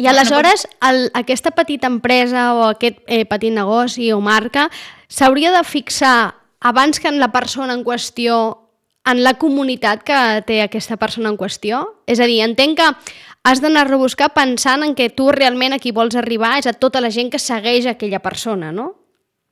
I 0.02 0.08
aleshores, 0.10 0.66
el, 0.88 1.06
aquesta 1.14 1.52
petita 1.54 1.88
empresa 1.88 2.54
o 2.58 2.64
aquest 2.72 3.04
eh, 3.06 3.24
petit 3.30 3.54
negoci 3.54 4.10
o 4.12 4.20
marca 4.26 4.70
s'hauria 5.08 5.52
de 5.54 5.62
fixar 5.68 6.34
abans 6.66 7.00
que 7.00 7.12
en 7.12 7.20
la 7.22 7.30
persona 7.32 7.76
en 7.76 7.84
qüestió 7.86 8.63
en 9.06 9.24
la 9.24 9.36
comunitat 9.36 10.04
que 10.08 10.18
té 10.48 10.62
aquesta 10.64 10.98
persona 10.98 11.32
en 11.32 11.38
qüestió? 11.40 11.84
És 12.08 12.22
a 12.24 12.28
dir, 12.30 12.42
entenc 12.46 12.80
que 12.80 12.90
has 13.44 13.60
d'anar 13.64 13.84
a 13.84 13.90
rebuscar 13.90 14.32
pensant 14.36 14.86
en 14.86 14.96
que 14.96 15.10
tu 15.12 15.30
realment 15.36 15.76
a 15.76 15.80
qui 15.84 15.92
vols 15.92 16.16
arribar 16.16 16.56
és 16.60 16.68
a 16.70 16.74
tota 16.74 17.02
la 17.04 17.12
gent 17.12 17.32
que 17.32 17.42
segueix 17.42 17.88
aquella 17.90 18.22
persona, 18.24 18.72
no? 18.72 18.94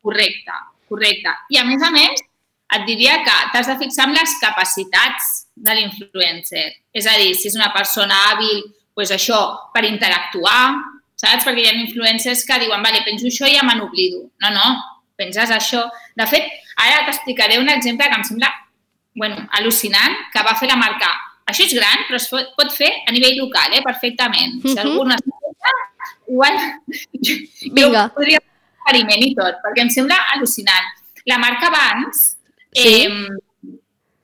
Correcte, 0.01 0.55
correcte. 0.89 1.34
I 1.51 1.60
a 1.60 1.65
més 1.67 1.84
a 1.84 1.91
més, 1.91 2.24
et 2.72 2.86
diria 2.88 3.20
que 3.25 3.36
t'has 3.51 3.67
de 3.67 3.75
fixar 3.81 4.08
en 4.08 4.15
les 4.15 4.38
capacitats 4.39 5.31
de 5.55 5.75
l'influencer. 5.75 6.70
És 6.96 7.08
a 7.08 7.17
dir, 7.20 7.36
si 7.36 7.51
és 7.51 7.60
una 7.60 7.74
persona 7.75 8.15
hàbil, 8.29 8.63
doncs 8.96 9.12
això, 9.17 9.41
per 9.75 9.84
interactuar, 9.88 10.63
saps? 11.20 11.43
Perquè 11.43 11.65
hi 11.65 11.70
ha 11.70 11.75
influencers 11.84 12.46
que 12.48 12.60
diuen, 12.63 12.84
vale, 12.84 13.03
penso 13.03 13.27
això 13.27 13.50
i 13.50 13.58
ja 13.58 13.67
me 13.67 13.75
n'oblido. 13.75 14.24
No, 14.43 14.55
no, 14.55 14.72
penses 15.20 15.51
això. 15.51 15.84
De 16.15 16.27
fet, 16.31 16.48
ara 16.79 17.03
t'explicaré 17.10 17.60
un 17.60 17.70
exemple 17.70 18.08
que 18.08 18.20
em 18.22 18.27
sembla 18.31 18.51
bueno, 19.15 19.35
al·lucinant 19.57 20.15
que 20.33 20.43
va 20.45 20.55
fer 20.59 20.69
la 20.71 20.79
marca. 20.79 21.09
Això 21.51 21.65
és 21.65 21.75
gran, 21.75 22.05
però 22.07 22.19
es 22.19 22.27
pot 22.29 22.73
fer 22.73 22.89
a 23.07 23.11
nivell 23.11 23.37
local, 23.41 23.73
eh, 23.75 23.83
perfectament. 23.83 24.61
Si 24.61 24.71
uh 24.71 24.75
-huh. 24.75 24.81
algú 24.85 25.03
necessita, 25.05 25.71
igual 26.27 26.55
Vinga. 27.75 28.03
jo 28.07 28.13
podria 28.15 28.39
fer 28.39 28.51
experiment 28.77 29.23
i 29.23 29.35
tot, 29.35 29.55
perquè 29.63 29.81
em 29.81 29.89
sembla 29.89 30.17
al·lucinant. 30.35 30.85
La 31.25 31.37
marca 31.37 31.69
sí. 32.71 33.05
eh, 33.05 33.09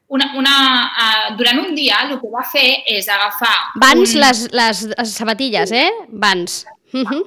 una, 0.08 0.32
una, 0.36 0.54
uh, 0.86 1.36
durant 1.36 1.60
un 1.60 1.76
dia 1.76 2.00
el 2.08 2.20
que 2.20 2.30
va 2.32 2.44
fer 2.44 2.84
és 2.88 3.08
agafar... 3.08 3.74
Vans, 3.76 4.14
un... 4.16 4.22
les, 4.22 4.44
les, 4.54 4.84
les 4.94 5.14
sabatilles, 5.14 5.72
eh? 5.72 5.92
Vans. 6.10 6.66
Uh 6.94 7.04
-huh. 7.04 7.24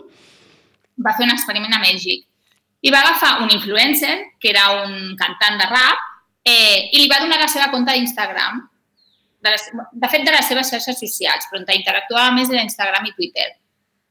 Va 1.05 1.13
fer 1.17 1.27
un 1.27 1.33
experiment 1.33 1.75
a 1.75 1.81
Mèxic. 1.81 2.25
I 2.81 2.91
va 2.91 3.01
agafar 3.01 3.43
un 3.43 3.51
influencer, 3.51 4.33
que 4.41 4.49
era 4.49 4.83
un 4.85 5.15
cantant 5.17 5.59
de 5.61 5.67
rap, 5.67 5.99
eh, 6.45 6.89
i 6.93 7.03
li 7.03 7.09
va 7.11 7.21
donar 7.23 7.41
la 7.41 7.49
seva 7.49 7.71
compte 7.73 7.93
d'Instagram, 7.93 8.61
de, 9.41 9.51
les, 9.51 9.69
de 9.93 10.09
fet 10.13 10.27
de 10.27 10.35
les 10.35 10.49
seves 10.49 10.73
xarxes 10.73 10.99
socials, 11.01 11.47
però 11.49 11.63
on 11.63 11.71
interactuava 11.77 12.35
més 12.37 12.51
era 12.51 12.65
Instagram 12.67 13.09
i 13.09 13.15
Twitter, 13.17 13.49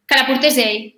que 0.05 0.17
la 0.17 0.25
portés 0.29 0.57
ell 0.57 0.89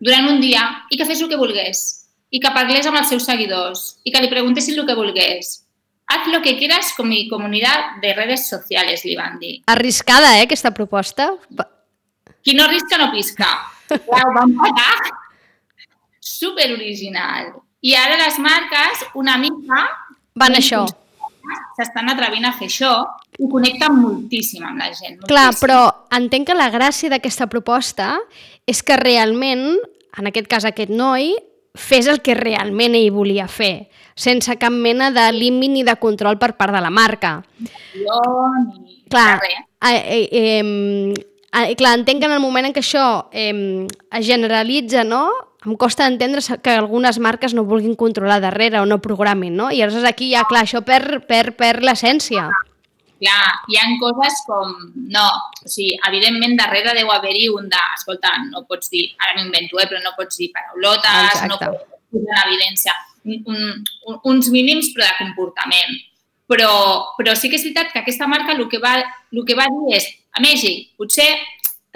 durant 0.00 0.28
un 0.28 0.40
dia 0.42 0.64
i 0.90 0.98
que 0.98 1.06
fes 1.08 1.22
el 1.22 1.30
que 1.30 1.38
volgués 1.40 1.84
i 2.30 2.40
que 2.42 2.52
parlés 2.52 2.86
amb 2.88 2.98
els 3.00 3.08
seus 3.12 3.24
seguidors 3.24 3.86
i 4.04 4.12
que 4.12 4.20
li 4.20 4.32
preguntessin 4.32 4.78
el 4.78 4.86
que 4.88 4.98
volgués. 4.98 5.62
Haz 6.06 6.28
lo 6.30 6.40
que 6.42 6.56
quieras 6.56 6.92
con 6.96 7.08
mi 7.08 7.28
comunidad 7.28 7.96
de 8.02 8.14
redes 8.14 8.48
sociales, 8.48 9.04
li 9.04 9.16
van 9.16 9.40
dir. 9.40 9.62
Arriscada, 9.66 10.36
eh, 10.38 10.42
aquesta 10.42 10.70
proposta. 10.70 11.32
Qui 12.42 12.54
no 12.54 12.64
arrisca 12.64 12.98
no 12.98 13.10
pisca. 13.10 13.48
Clar, 13.88 14.26
ho 14.26 14.34
van 14.34 14.54
pagar. 14.54 15.10
Super 16.20 16.72
original. 16.74 17.54
I 17.82 17.94
ara 17.94 18.18
les 18.18 18.38
marques 18.38 19.02
una 19.14 19.36
mica 19.38 19.82
van 20.36 20.54
a 20.54 20.60
això. 20.60 20.84
S'estan 21.76 22.08
atrevint 22.10 22.46
a 22.48 22.54
fer 22.56 22.68
això 22.70 22.92
i 23.38 23.48
connecten 23.50 23.98
moltíssim 24.00 24.64
amb 24.64 24.80
la 24.80 24.90
gent. 24.92 25.18
Moltíssim. 25.18 25.28
Clar, 25.30 25.50
però 25.60 25.80
entenc 26.16 26.48
que 26.50 26.56
la 26.56 26.70
gràcia 26.72 27.12
d'aquesta 27.12 27.48
proposta 27.52 28.14
és 28.66 28.82
que 28.82 28.96
realment, 29.00 29.68
en 30.16 30.30
aquest 30.30 30.48
cas 30.50 30.66
aquest 30.68 30.90
noi, 30.90 31.34
fes 31.76 32.08
el 32.08 32.22
que 32.24 32.34
realment 32.34 32.96
ell 32.96 33.12
volia 33.12 33.46
fer, 33.52 33.88
sense 34.16 34.56
cap 34.56 34.72
mena 34.72 35.10
de 35.12 35.26
límit 35.36 35.70
ni 35.74 35.84
de 35.84 35.94
control 36.00 36.40
per 36.40 36.54
part 36.56 36.72
de 36.72 36.80
la 36.80 36.90
marca. 36.90 37.38
Jo, 37.92 38.20
ni 38.72 39.02
clar, 39.12 39.40
eh, 39.44 39.92
eh, 39.92 41.12
eh, 41.52 41.74
clar, 41.76 41.98
entenc 42.00 42.20
que 42.20 42.30
en 42.30 42.36
el 42.38 42.40
moment 42.40 42.66
en 42.66 42.74
què 42.74 42.82
això 42.82 43.28
eh, 43.30 43.86
es 43.86 44.26
generalitza, 44.26 45.04
no? 45.04 45.28
Em 45.66 45.74
costa 45.76 46.06
entendre 46.06 46.40
que 46.62 46.70
algunes 46.70 47.18
marques 47.18 47.54
no 47.54 47.66
vulguin 47.66 47.96
controlar 47.98 48.38
darrere 48.40 48.78
o 48.80 48.86
no 48.86 49.00
programin, 49.02 49.56
no? 49.58 49.70
I 49.74 49.82
aleshores 49.82 50.06
aquí 50.06 50.30
ja, 50.30 50.44
clar, 50.46 50.62
això 50.62 50.84
per, 50.86 51.24
per, 51.26 51.56
per 51.58 51.80
l'essència. 51.82 52.46
Clar, 53.16 53.42
hi 53.72 53.78
ha 53.80 53.86
coses 53.98 54.42
com... 54.46 54.76
No, 55.10 55.24
o 55.64 55.68
sigui, 55.68 55.96
evidentment 56.06 56.54
darrere 56.60 56.94
deu 56.94 57.10
haver-hi 57.10 57.48
un 57.50 57.66
de... 57.72 57.82
Escolta, 57.96 58.36
no 58.52 58.62
pots 58.68 58.92
dir, 58.92 59.08
ara 59.18 59.34
m'invento, 59.40 59.80
eh, 59.82 59.88
però 59.90 60.02
no 60.04 60.14
pots 60.18 60.38
dir 60.38 60.52
paraulotes, 60.54 61.34
Exacte. 61.34 61.50
no 61.50 61.58
pots 61.58 62.00
posar 62.14 62.38
en 62.38 62.42
evidència. 62.46 62.94
un, 63.26 63.84
un, 64.06 64.20
uns 64.22 64.50
mínims 64.54 64.92
però 64.94 65.08
de 65.08 65.18
comportament. 65.18 65.98
Però, 66.46 66.70
però 67.18 67.34
sí 67.34 67.50
que 67.50 67.58
és 67.58 67.64
veritat 67.66 67.90
que 67.90 68.04
aquesta 68.04 68.28
marca 68.30 68.54
el 68.54 68.68
que 68.70 68.78
va, 68.78 69.00
el 69.34 69.46
que 69.48 69.56
va 69.58 69.66
dir 69.66 69.96
és, 69.96 70.06
a 70.30 70.42
Mèxic, 70.44 70.92
potser 71.00 71.26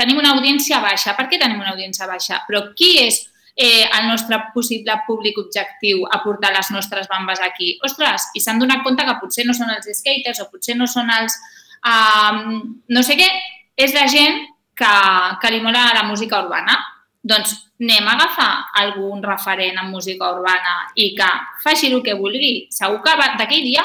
tenim 0.00 0.18
una 0.18 0.32
audiència 0.34 0.80
baixa. 0.82 1.14
Per 1.14 1.28
què 1.30 1.38
tenim 1.38 1.60
una 1.60 1.76
audiència 1.76 2.08
baixa? 2.10 2.40
Però 2.48 2.64
qui 2.74 2.96
és 3.04 3.20
eh, 3.57 3.87
el 3.87 4.09
nostre 4.09 4.38
possible 4.54 4.95
públic 5.07 5.38
objectiu 5.38 6.04
a 6.11 6.23
portar 6.25 6.52
les 6.54 6.71
nostres 6.71 7.09
bambes 7.09 7.40
aquí? 7.40 7.76
Ostres, 7.87 8.30
i 8.35 8.40
s'han 8.40 8.61
donat 8.62 8.85
compte 8.87 9.07
que 9.07 9.16
potser 9.23 9.47
no 9.47 9.57
són 9.57 9.73
els 9.75 9.88
skaters 10.00 10.42
o 10.45 10.50
potser 10.52 10.76
no 10.78 10.88
són 10.90 11.11
els... 11.14 11.37
Um, 11.80 12.80
no 12.92 13.02
sé 13.02 13.16
què, 13.16 13.28
és 13.76 13.95
la 13.97 14.07
gent 14.12 14.42
que, 14.76 14.95
que 15.40 15.52
li 15.52 15.62
mola 15.64 15.90
la 15.97 16.07
música 16.09 16.42
urbana. 16.45 16.76
Doncs 17.21 17.54
anem 17.80 18.09
a 18.09 18.16
agafar 18.16 18.50
algun 18.80 19.23
referent 19.25 19.78
en 19.80 19.88
música 19.92 20.28
urbana 20.35 20.92
i 20.97 21.14
que 21.16 21.28
faci 21.64 21.88
el 21.92 22.02
que 22.04 22.16
vulgui. 22.16 22.69
Segur 22.73 23.00
que 23.04 23.16
d'aquell 23.40 23.64
dia 23.64 23.85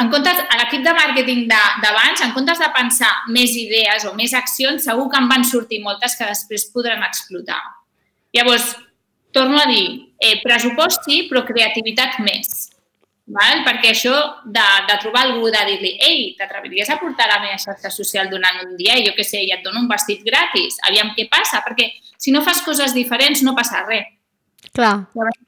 en 0.00 0.08
comptes, 0.08 0.38
a 0.48 0.56
l'equip 0.56 0.80
de 0.80 0.92
màrqueting 0.96 1.42
d'abans, 1.50 2.22
en 2.24 2.30
comptes 2.32 2.60
de 2.62 2.68
pensar 2.72 3.10
més 3.34 3.52
idees 3.60 4.06
o 4.08 4.14
més 4.16 4.32
accions, 4.32 4.86
segur 4.86 5.10
que 5.12 5.20
en 5.20 5.28
van 5.28 5.44
sortir 5.44 5.82
moltes 5.84 6.16
que 6.16 6.28
després 6.28 6.70
podran 6.72 7.04
explotar. 7.04 7.60
Llavors, 8.36 8.76
torno 9.32 9.58
a 9.60 9.66
dir, 9.70 10.12
eh, 10.18 10.38
pressupost 10.42 11.06
sí, 11.08 11.24
però 11.30 11.42
creativitat 11.46 12.20
més. 12.24 12.70
Val? 13.30 13.62
Perquè 13.66 13.92
això 13.92 14.14
de, 14.44 14.64
de 14.88 14.96
trobar 15.02 15.26
algú, 15.26 15.50
de 15.54 15.60
dir-li 15.68 15.92
ei, 16.02 16.22
t'atreviries 16.38 16.90
a 16.90 16.98
portar 16.98 17.28
la 17.30 17.38
meva 17.44 17.58
xarxa 17.62 17.92
social 17.94 18.30
durant 18.30 18.64
un 18.64 18.74
dia 18.78 18.96
i 18.98 19.04
jo 19.06 19.14
què 19.14 19.26
sé, 19.26 19.42
i 19.46 19.52
et 19.54 19.62
dono 19.66 19.84
un 19.84 19.90
vestit 19.90 20.24
gratis, 20.26 20.80
aviam 20.88 21.12
què 21.14 21.28
passa, 21.30 21.62
perquè 21.66 21.92
si 22.18 22.34
no 22.34 22.42
fas 22.46 22.62
coses 22.66 22.94
diferents 22.96 23.44
no 23.46 23.54
passa 23.58 23.84
res. 23.86 24.10
Clar. 24.74 24.96
Llavors, 25.14 25.38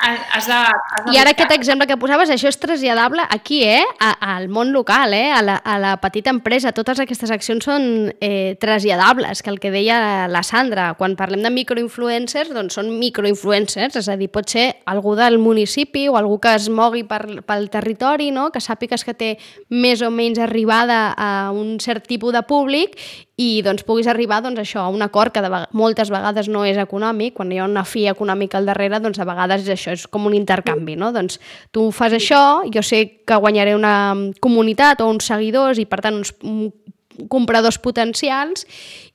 Has 0.00 0.46
de, 0.46 0.52
has 0.54 1.04
de 1.06 1.12
I 1.12 1.18
ara 1.18 1.32
aquest 1.34 1.50
exemple 1.50 1.88
que 1.90 1.96
posaves, 1.98 2.30
això 2.30 2.46
és 2.52 2.58
traslladable 2.62 3.24
aquí, 3.34 3.64
eh? 3.66 3.82
A, 3.98 4.12
al 4.36 4.46
món 4.48 4.70
local, 4.72 5.12
eh? 5.16 5.32
A 5.34 5.40
la, 5.42 5.56
a 5.58 5.78
la 5.82 5.96
petita 5.98 6.30
empresa. 6.30 6.70
Totes 6.76 7.02
aquestes 7.02 7.32
accions 7.34 7.66
són 7.66 8.12
eh, 8.22 8.54
traslladables, 8.62 9.42
que 9.42 9.50
el 9.50 9.58
que 9.58 9.72
deia 9.74 10.28
la 10.30 10.44
Sandra, 10.46 10.92
quan 11.00 11.16
parlem 11.18 11.42
de 11.42 11.50
microinfluencers, 11.50 12.54
doncs 12.54 12.78
són 12.78 12.92
microinfluencers, 13.00 13.98
és 13.98 14.08
a 14.08 14.16
dir, 14.20 14.30
pot 14.30 14.46
ser 14.46 14.68
algú 14.86 15.16
del 15.18 15.40
municipi 15.42 16.06
o 16.08 16.18
algú 16.20 16.38
que 16.38 16.54
es 16.54 16.68
mogui 16.70 17.02
per, 17.08 17.42
pel 17.42 17.66
territori, 17.72 18.30
no? 18.30 18.52
que 18.54 18.62
sàpigues 18.62 19.02
que 19.04 19.18
té 19.18 19.34
més 19.68 20.04
o 20.06 20.12
menys 20.14 20.38
arribada 20.38 21.08
a 21.18 21.50
un 21.50 21.80
cert 21.82 22.06
tipus 22.06 22.36
de 22.36 22.46
públic 22.46 22.94
i 23.38 23.62
doncs 23.62 23.84
puguis 23.86 24.08
arribar 24.10 24.40
doncs, 24.42 24.58
això, 24.58 24.82
a 24.82 24.90
un 24.90 25.02
acord 25.04 25.30
que 25.30 25.42
de 25.44 25.48
moltes 25.78 26.10
vegades 26.10 26.48
no 26.50 26.64
és 26.66 26.78
econòmic, 26.82 27.36
quan 27.36 27.52
hi 27.54 27.60
ha 27.60 27.68
una 27.68 27.84
fi 27.86 28.08
econòmica 28.10 28.58
al 28.58 28.66
darrere, 28.66 28.98
doncs 28.98 29.20
a 29.22 29.26
vegades 29.28 29.62
és 29.62 29.70
això, 29.76 29.87
és 29.92 30.06
com 30.06 30.26
un 30.28 30.36
intercanvi, 30.36 30.96
no? 30.96 31.12
Doncs 31.14 31.40
tu 31.74 31.88
fas 31.94 32.14
això, 32.16 32.62
jo 32.74 32.82
sé 32.84 33.24
que 33.26 33.40
guanyaré 33.40 33.74
una 33.76 34.14
comunitat 34.40 35.00
o 35.02 35.08
uns 35.10 35.28
seguidors 35.30 35.80
i 35.80 35.86
per 35.88 36.02
tant 36.04 36.20
uns 36.20 36.34
compradors 37.26 37.78
potencials 37.82 38.62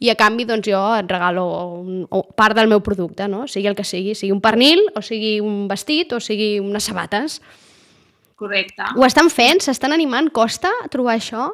i 0.03 0.11
a 0.11 0.17
canvi 0.19 0.43
doncs 0.49 0.67
jo 0.67 0.81
et 0.97 1.07
regalo 1.07 1.45
un, 1.79 2.03
part 2.35 2.57
del 2.57 2.67
meu 2.67 2.81
producte, 2.83 3.29
no? 3.31 3.45
sigui 3.47 3.69
el 3.71 3.77
que 3.77 3.85
sigui, 3.87 4.15
sigui 4.17 4.33
un 4.35 4.41
pernil 4.43 4.83
o 4.97 5.01
sigui 5.05 5.37
un 5.39 5.67
vestit 5.71 6.11
o 6.11 6.19
sigui 6.19 6.57
unes 6.59 6.89
sabates. 6.89 7.39
Correcte. 8.35 8.83
Ho 8.97 9.05
estan 9.07 9.29
fent? 9.31 9.63
S'estan 9.63 9.95
animant? 9.95 10.27
Costa 10.35 10.71
trobar 10.91 11.15
això? 11.15 11.47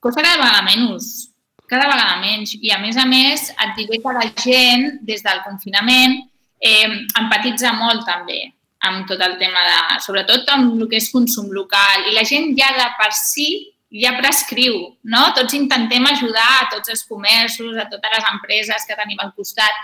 Costa 0.00 0.24
cada 0.24 0.40
vegada 0.40 0.64
menys, 0.66 1.30
cada 1.70 1.86
vegada 1.88 2.18
menys. 2.20 2.56
I 2.60 2.74
a 2.74 2.80
més 2.82 2.98
a 3.00 3.06
més 3.08 3.48
et 3.52 3.72
diré 3.78 4.00
que 4.02 4.16
la 4.16 4.26
gent 4.42 5.00
des 5.06 5.24
del 5.24 5.40
confinament 5.46 6.18
eh, 6.60 6.88
empatitza 7.18 7.72
molt 7.76 8.04
també 8.06 8.44
amb 8.88 9.04
tot 9.08 9.20
el 9.20 9.36
tema 9.40 9.60
de, 9.66 9.80
sobretot 10.04 10.48
amb 10.54 10.80
el 10.80 10.88
que 10.88 11.00
és 11.00 11.10
consum 11.12 11.50
local. 11.52 12.06
I 12.08 12.14
la 12.16 12.24
gent 12.24 12.54
ja 12.56 12.70
de 12.76 12.86
per 12.96 13.10
si 13.16 13.48
ja 13.90 14.14
prescriu, 14.16 14.78
no? 15.02 15.26
Tots 15.36 15.56
intentem 15.58 16.06
ajudar 16.06 16.46
a 16.60 16.68
tots 16.72 16.92
els 16.94 17.02
comerços, 17.08 17.74
a 17.76 17.88
totes 17.90 18.14
les 18.14 18.30
empreses 18.32 18.86
que 18.86 18.96
tenim 18.96 19.20
al 19.20 19.34
costat. 19.36 19.76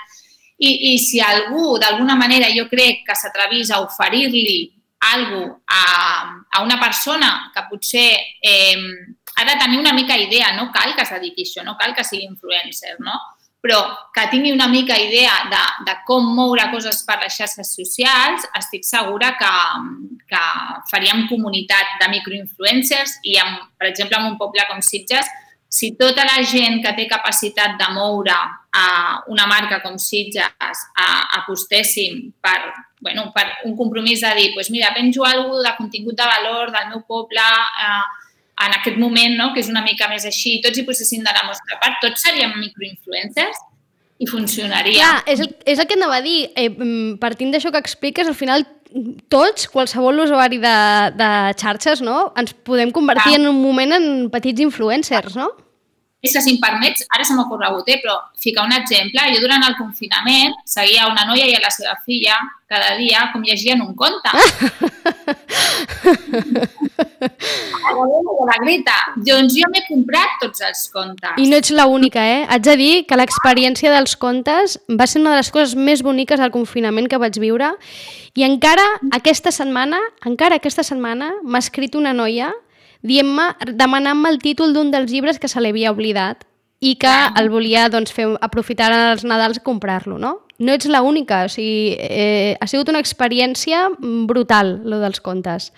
I, 0.56 0.70
i 0.92 0.98
si 1.02 1.20
algú, 1.20 1.76
d'alguna 1.82 2.16
manera, 2.16 2.48
jo 2.54 2.64
crec 2.70 3.02
que 3.04 3.16
s'atrevís 3.18 3.68
a 3.74 3.82
oferir-li 3.84 4.72
alguna 5.12 5.58
a, 5.68 5.82
a 6.56 6.62
una 6.64 6.78
persona 6.80 7.50
que 7.52 7.66
potser 7.68 8.08
eh, 8.40 8.80
ha 9.36 9.44
de 9.44 9.56
tenir 9.60 9.78
una 9.78 9.92
mica 9.92 10.16
idea, 10.16 10.54
no 10.56 10.70
cal 10.72 10.94
que 10.96 11.04
es 11.04 11.12
dediqui 11.12 11.44
això, 11.44 11.64
no 11.64 11.76
cal 11.76 11.92
que 11.94 12.04
sigui 12.04 12.24
influencer, 12.24 12.96
no? 13.04 13.18
Però 13.66 13.80
que 14.14 14.28
tingui 14.30 14.52
una 14.54 14.68
mica 14.68 14.94
idea 14.94 15.32
de, 15.50 15.62
de 15.88 15.94
com 16.06 16.28
moure 16.36 16.68
coses 16.70 17.00
per 17.02 17.16
les 17.18 17.34
xarxes 17.34 17.72
socials, 17.74 18.44
estic 18.60 18.86
segura 18.86 19.32
que, 19.40 19.50
que 20.30 20.42
faríem 20.92 21.24
comunitat 21.26 21.96
de 21.98 22.12
microinfluencers 22.12 23.16
i, 23.24 23.34
amb, 23.42 23.64
per 23.74 23.90
exemple, 23.90 24.20
en 24.20 24.30
un 24.30 24.38
poble 24.38 24.62
com 24.70 24.78
Sitges, 24.86 25.26
si 25.66 25.96
tota 25.98 26.22
la 26.28 26.44
gent 26.46 26.78
que 26.84 26.94
té 26.94 27.08
capacitat 27.10 27.74
de 27.80 27.88
moure 27.96 28.36
a 28.36 28.86
una 29.34 29.48
marca 29.50 29.80
com 29.82 29.98
Sitges 29.98 30.84
a, 30.94 31.08
apostéssim 31.40 32.28
per, 32.38 32.60
bueno, 33.02 33.32
per 33.34 33.48
un 33.66 33.74
compromís 33.74 34.22
de 34.22 34.30
dir, 34.38 34.52
pues 34.54 34.70
mira, 34.70 34.94
penjo 34.94 35.26
alguna 35.26 35.72
de 35.72 35.74
contingut 35.80 36.14
de 36.14 36.30
valor 36.30 36.70
del 36.70 36.86
meu 36.94 37.02
poble, 37.02 37.42
eh, 37.42 38.06
en 38.64 38.74
aquest 38.78 38.96
moment, 38.96 39.36
no? 39.36 39.50
que 39.54 39.60
és 39.60 39.68
una 39.72 39.82
mica 39.84 40.08
més 40.08 40.24
així, 40.28 40.58
tots 40.64 40.78
hi 40.78 40.84
posessin 40.86 41.24
de 41.24 41.32
la 41.34 41.44
nostra 41.48 41.76
part, 41.82 41.98
tots 42.04 42.24
seríem 42.24 42.54
microinfluencers 42.56 43.60
i 44.22 44.28
funcionaria. 44.30 45.02
Clar, 45.02 45.34
és 45.34 45.42
el, 45.44 45.50
és 45.68 45.82
el 45.82 45.88
que 45.88 45.98
anava 45.98 46.22
a 46.22 46.24
dir. 46.24 46.38
Eh, 46.56 46.70
mm, 46.70 47.18
partint 47.20 47.52
d'això 47.52 47.72
que 47.74 47.82
expliques, 47.82 48.28
al 48.30 48.38
final 48.38 48.64
tots, 49.28 49.66
qualsevol 49.68 50.22
usuari 50.24 50.60
de, 50.62 50.76
de 51.18 51.30
xarxes, 51.60 52.00
no? 52.00 52.30
ens 52.38 52.54
podem 52.64 52.92
convertir 52.94 53.34
Clar. 53.34 53.42
en 53.42 53.50
un 53.50 53.60
moment 53.60 53.92
en 53.98 54.06
petits 54.32 54.62
influencers, 54.64 55.36
no? 55.36 55.50
És 56.24 56.32
que, 56.32 56.40
si 56.40 56.54
em 56.54 56.60
permets, 56.62 57.04
ara 57.12 57.24
se 57.24 57.34
m'ha 57.36 57.44
ocorregut, 57.44 57.88
eh, 57.92 58.00
però 58.02 58.16
ficar 58.40 58.64
un 58.66 58.72
exemple. 58.72 59.20
Jo 59.34 59.40
durant 59.44 59.62
el 59.66 59.76
confinament 59.78 60.54
seguia 60.64 61.10
una 61.10 61.26
noia 61.28 61.46
i 61.46 61.54
a 61.54 61.60
la 61.62 61.70
seva 61.70 61.94
filla 62.06 62.38
cada 62.66 62.96
dia 62.98 63.28
com 63.32 63.44
llegien 63.46 63.82
un 63.84 63.94
conte. 63.94 64.30
la 68.46 68.56
Greta. 68.62 68.96
Doncs 69.28 69.54
jo 69.54 69.68
m'he 69.70 69.82
comprat 69.86 70.36
tots 70.42 70.64
els 70.66 70.86
contes. 70.94 71.38
I 71.38 71.46
no 71.50 71.60
ets 71.60 71.70
l'única, 71.74 72.22
eh? 72.22 72.42
Haig 72.50 72.66
de 72.66 72.76
dir 72.80 72.92
que 73.06 73.18
l'experiència 73.18 73.92
dels 73.94 74.16
contes 74.18 74.78
va 74.88 75.06
ser 75.06 75.22
una 75.22 75.36
de 75.36 75.42
les 75.42 75.50
coses 75.54 75.76
més 75.78 76.02
boniques 76.06 76.40
del 76.42 76.54
confinament 76.54 77.08
que 77.10 77.20
vaig 77.22 77.38
viure 77.42 77.74
i 78.36 78.44
encara 78.44 78.84
aquesta 79.16 79.52
setmana, 79.54 80.00
encara 80.28 80.58
aquesta 80.60 80.84
setmana 80.86 81.32
m'ha 81.42 81.62
escrit 81.62 81.96
una 81.96 82.12
noia 82.16 82.52
dient-me, 83.06 83.48
demanant-me 83.78 84.32
el 84.32 84.40
títol 84.42 84.74
d'un 84.74 84.90
dels 84.92 85.10
llibres 85.12 85.40
que 85.40 85.48
se 85.48 85.62
l'havia 85.62 85.94
oblidat 85.94 86.44
i 86.80 86.96
que 87.00 87.14
el 87.40 87.48
volia 87.48 87.86
doncs, 87.92 88.12
fer, 88.12 88.28
aprofitar 88.44 88.90
els 89.12 89.24
Nadals 89.24 89.60
i 89.60 89.64
comprar-lo, 89.64 90.18
no? 90.20 90.32
No 90.58 90.72
ets 90.72 90.88
l'única, 90.88 91.44
o 91.46 91.52
sigui, 91.52 91.96
eh, 92.00 92.56
ha 92.60 92.66
sigut 92.68 92.88
una 92.92 93.00
experiència 93.04 93.86
brutal, 94.28 94.78
lo 94.84 95.00
dels 95.00 95.20
contes. 95.20 95.70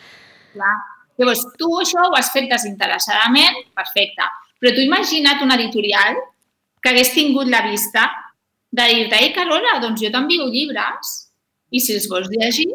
Clar. 0.54 0.76
Llavors, 1.18 1.42
tu 1.58 1.68
això 1.82 2.04
ho 2.06 2.14
has 2.14 2.30
fet 2.30 2.46
desinteressadament, 2.50 3.64
perfecte. 3.74 4.26
Però 4.58 4.70
tu 4.74 4.82
imagina't 4.84 5.42
un 5.42 5.54
editorial 5.54 6.18
que 6.82 6.92
hagués 6.92 7.10
tingut 7.14 7.50
la 7.50 7.64
vista 7.66 8.06
de 8.70 8.84
dir-te, 8.86 9.18
ei, 9.18 9.32
Carola, 9.34 9.78
doncs 9.82 10.02
jo 10.02 10.12
t'envio 10.14 10.46
llibres 10.52 11.14
i 11.74 11.80
si 11.82 11.96
els 11.96 12.06
vols 12.10 12.30
llegir, 12.30 12.68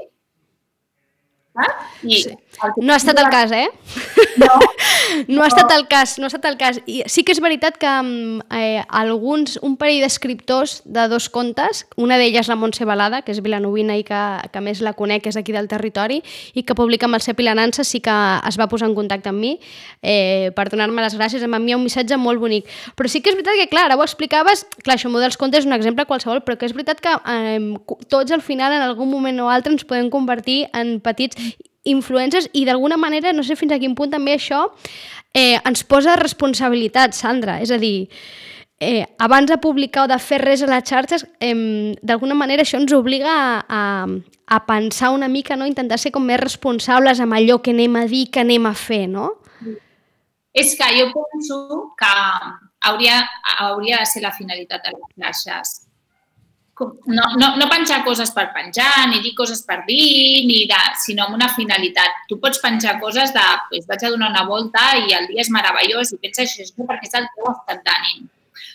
i 2.04 2.22
sí. 2.24 2.34
No 2.78 2.94
ha 2.94 2.98
estat 2.98 3.20
el 3.22 3.30
cas, 3.34 3.52
eh? 3.52 3.68
No. 4.42 4.54
no 5.28 5.43
ha 5.43 5.47
estat 5.47 5.71
el 5.76 5.88
cas, 5.88 6.17
no 6.19 6.28
ha 6.28 6.32
estat 6.32 6.45
el 6.49 6.58
cas. 6.58 6.80
I 6.86 7.02
sí 7.12 7.23
que 7.26 7.34
és 7.36 7.41
veritat 7.43 7.78
que 7.82 7.89
mm, 7.89 8.47
eh, 8.54 8.84
alguns, 8.88 9.58
un 9.65 9.76
parell 9.80 10.02
d'escriptors 10.04 10.82
de 10.86 11.08
dos 11.12 11.30
contes, 11.34 11.86
una 11.97 12.17
d'elles 12.21 12.49
la 12.49 12.58
Montse 12.60 12.86
Balada, 12.86 13.23
que 13.23 13.34
és 13.34 13.41
vilanovina 13.43 13.97
i 13.99 14.06
que, 14.08 14.21
que 14.54 14.63
més 14.63 14.84
la 14.86 14.95
conec, 14.97 15.28
és 15.30 15.39
aquí 15.39 15.56
del 15.56 15.69
territori, 15.71 16.21
i 16.54 16.63
que 16.63 16.78
publica 16.78 17.08
amb 17.10 17.19
el 17.19 17.26
Cepi 17.26 17.45
Lanança, 17.47 17.86
sí 17.88 18.02
que 18.04 18.13
es 18.47 18.60
va 18.60 18.69
posar 18.71 18.89
en 18.91 18.95
contacte 18.97 19.32
amb 19.32 19.41
mi 19.41 19.56
eh, 20.02 20.52
per 20.56 20.69
donar-me 20.71 21.04
les 21.04 21.17
gràcies, 21.17 21.43
em 21.43 21.52
va 21.52 21.62
enviar 21.62 21.80
un 21.80 21.86
missatge 21.86 22.17
molt 22.19 22.41
bonic. 22.41 22.69
Però 22.97 23.10
sí 23.10 23.21
que 23.21 23.34
és 23.34 23.38
veritat 23.39 23.60
que, 23.60 23.69
clar, 23.71 23.88
ara 23.89 23.99
ho 23.99 24.06
explicaves, 24.06 24.65
clar, 24.84 24.97
això 24.97 25.12
dels 25.13 25.38
contes 25.39 25.63
és 25.63 25.69
un 25.69 25.76
exemple 25.76 26.08
qualsevol, 26.10 26.43
però 26.45 26.58
que 26.58 26.67
és 26.67 26.73
veritat 26.76 27.02
que 27.04 27.13
eh, 27.13 27.60
tots 28.10 28.32
al 28.32 28.41
final, 28.41 28.73
en 28.73 28.84
algun 28.86 29.10
moment 29.12 29.39
o 29.43 29.52
altre, 29.52 29.73
ens 29.73 29.86
podem 29.88 30.10
convertir 30.13 30.63
en 30.73 30.97
petits 31.04 31.38
influencers 31.84 32.50
i 32.54 32.65
d'alguna 32.65 32.98
manera, 32.98 33.34
no 33.34 33.43
sé 33.43 33.58
fins 33.60 33.74
a 33.76 33.80
quin 33.82 33.96
punt 33.96 34.13
també 34.13 34.38
això 34.38 34.65
eh, 35.34 35.60
ens 35.65 35.84
posa 35.84 36.15
responsabilitat, 36.19 37.15
Sandra. 37.17 37.60
És 37.62 37.72
a 37.72 37.80
dir, 37.82 38.10
eh, 38.80 39.06
abans 39.19 39.50
de 39.50 39.58
publicar 39.58 40.06
o 40.06 40.12
de 40.12 40.19
fer 40.19 40.39
res 40.41 40.63
a 40.63 40.69
les 40.69 40.84
xarxes, 40.88 41.26
eh, 41.39 41.96
d'alguna 42.02 42.36
manera 42.36 42.63
això 42.63 42.80
ens 42.80 42.93
obliga 42.93 43.32
a, 43.32 43.63
a, 43.67 44.08
a 44.48 44.65
pensar 44.65 45.12
una 45.12 45.28
mica, 45.28 45.56
no? 45.56 45.67
intentar 45.67 46.00
ser 46.00 46.12
com 46.12 46.26
més 46.26 46.39
responsables 46.39 47.19
amb 47.19 47.34
allò 47.34 47.62
que 47.62 47.72
anem 47.72 47.96
a 47.96 48.06
dir, 48.08 48.28
que 48.32 48.43
anem 48.43 48.67
a 48.69 48.74
fer, 48.74 49.08
no? 49.08 49.34
És 50.54 50.76
que 50.78 50.86
jo 50.93 51.08
penso 51.10 51.96
que 51.98 52.12
hauria, 52.86 53.24
hauria 53.58 54.04
de 54.04 54.06
ser 54.06 54.22
la 54.22 54.32
finalitat 54.32 54.86
de 54.86 54.93
les 54.93 55.41
xarxes 55.41 55.83
no, 56.79 57.23
no, 57.38 57.55
no 57.57 57.69
penjar 57.69 58.03
coses 58.03 58.31
per 58.33 58.47
penjar, 58.53 59.07
ni 59.12 59.21
dir 59.21 59.33
coses 59.38 59.62
per 59.67 59.83
dir, 59.86 60.45
ni 60.49 60.63
de, 60.69 60.79
sinó 61.03 61.27
amb 61.27 61.38
una 61.38 61.49
finalitat. 61.53 62.25
Tu 62.29 62.39
pots 62.41 62.62
penjar 62.63 62.97
coses 63.01 63.33
de, 63.36 63.45
pues, 63.69 63.86
vaig 63.89 64.03
a 64.03 64.12
donar 64.13 64.31
una 64.31 64.45
volta 64.49 64.88
i 64.97 65.13
el 65.13 65.29
dia 65.29 65.45
és 65.45 65.51
meravellós 65.53 66.15
i 66.15 66.19
pensa 66.23 66.43
això 66.45 66.65
perquè 66.89 67.09
és 67.09 67.17
el 67.21 67.29
teu 67.36 67.51
estat 67.51 67.86
d'ànim. 67.86 68.27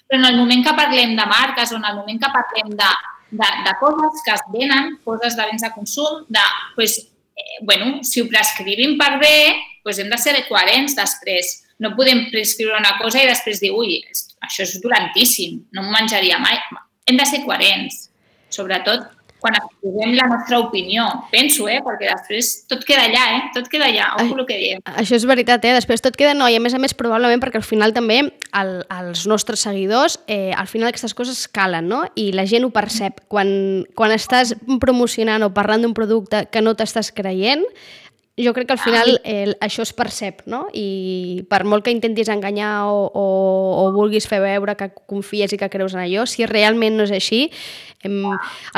Però 0.08 0.20
en 0.20 0.30
el 0.30 0.38
moment 0.38 0.64
que 0.64 0.76
parlem 0.78 1.16
de 1.18 1.26
marques 1.26 1.72
o 1.72 1.78
en 1.80 1.87
el 1.90 1.98
moment 1.98 2.22
que 2.22 2.32
parlem 2.38 2.72
de, 2.78 2.90
de, 3.30 3.52
de 3.66 3.76
coses 3.82 4.24
que 4.24 4.34
es 4.37 4.46
venen, 4.54 4.96
coses 5.04 5.37
de 5.37 5.50
béns 5.50 5.66
de 5.66 5.74
consum, 5.74 6.24
de, 6.28 6.48
pues, 6.76 7.00
eh, 7.34 7.61
bueno, 7.62 7.98
si 8.04 8.22
ho 8.22 8.30
prescrivim 8.30 8.96
per 8.98 9.16
bé, 9.18 9.38
pues 9.82 9.98
hem 9.98 10.11
de 10.11 10.18
ser 10.18 10.38
coherents 10.46 10.94
després. 10.94 11.64
No 11.82 11.96
podem 11.98 12.28
prescriure 12.30 12.78
una 12.78 12.96
cosa 12.98 13.22
i 13.22 13.26
després 13.26 13.61
dir, 13.62 13.74
ui, 13.74 14.04
això 14.42 14.62
és 14.64 14.78
dolentíssim, 14.82 15.64
no 15.74 15.82
m'ho 15.82 15.94
menjaria 15.94 16.38
mai 16.38 16.58
hem 17.09 17.18
de 17.18 17.27
ser 17.29 17.44
coherents, 17.47 18.09
sobretot 18.53 19.09
quan 19.38 19.55
exposem 19.55 20.14
la 20.16 20.27
nostra 20.27 20.59
opinió. 20.59 21.05
Penso, 21.31 21.68
eh? 21.71 21.79
perquè 21.85 22.11
després 22.11 22.51
tot 22.71 22.83
queda 22.87 23.05
allà, 23.07 23.25
eh? 23.37 23.42
tot 23.55 23.68
queda 23.71 23.87
allà, 23.88 24.09
ojo 24.18 24.38
el 24.40 24.47
que 24.49 24.59
diem. 24.59 24.83
Això 24.99 25.14
és 25.18 25.27
veritat, 25.29 25.64
eh? 25.64 25.75
després 25.77 26.03
tot 26.05 26.18
queda 26.18 26.35
no, 26.35 26.49
i 26.51 26.59
a 26.59 26.62
més 26.62 26.75
a 26.75 26.81
més 26.83 26.94
probablement 26.99 27.42
perquè 27.42 27.61
al 27.61 27.66
final 27.66 27.94
també 27.94 28.21
el, 28.27 28.73
els 28.99 29.27
nostres 29.31 29.62
seguidors, 29.66 30.18
eh, 30.27 30.51
al 30.59 30.66
final 30.71 30.90
aquestes 30.90 31.14
coses 31.14 31.47
calen, 31.47 31.88
no? 31.90 32.03
I 32.18 32.33
la 32.35 32.49
gent 32.51 32.66
ho 32.66 32.73
percep. 32.75 33.23
Quan, 33.31 33.87
quan 33.99 34.14
estàs 34.14 34.57
promocionant 34.83 35.47
o 35.47 35.53
parlant 35.55 35.87
d'un 35.87 35.94
producte 35.97 36.47
que 36.51 36.64
no 36.64 36.75
t'estàs 36.79 37.12
creient, 37.14 37.64
jo 38.38 38.53
crec 38.55 38.68
que 38.68 38.77
al 38.77 38.79
final 38.79 39.20
el, 39.24 39.57
això 39.61 39.83
es 39.83 39.92
percep, 39.92 40.44
no? 40.46 40.66
I 40.72 41.44
per 41.51 41.64
molt 41.66 41.85
que 41.85 41.92
intentis 41.94 42.31
enganyar 42.31 42.87
o, 42.87 43.09
o, 43.11 43.27
o 43.83 43.85
vulguis 43.96 44.29
fer 44.31 44.38
veure 44.44 44.77
que 44.79 44.90
confies 45.11 45.53
i 45.53 45.59
que 45.59 45.70
creus 45.72 45.96
en 45.96 46.05
allò, 46.05 46.27
si 46.31 46.46
realment 46.46 46.96
no 46.98 47.07
és 47.09 47.14
així, 47.14 47.48
em, 48.07 48.22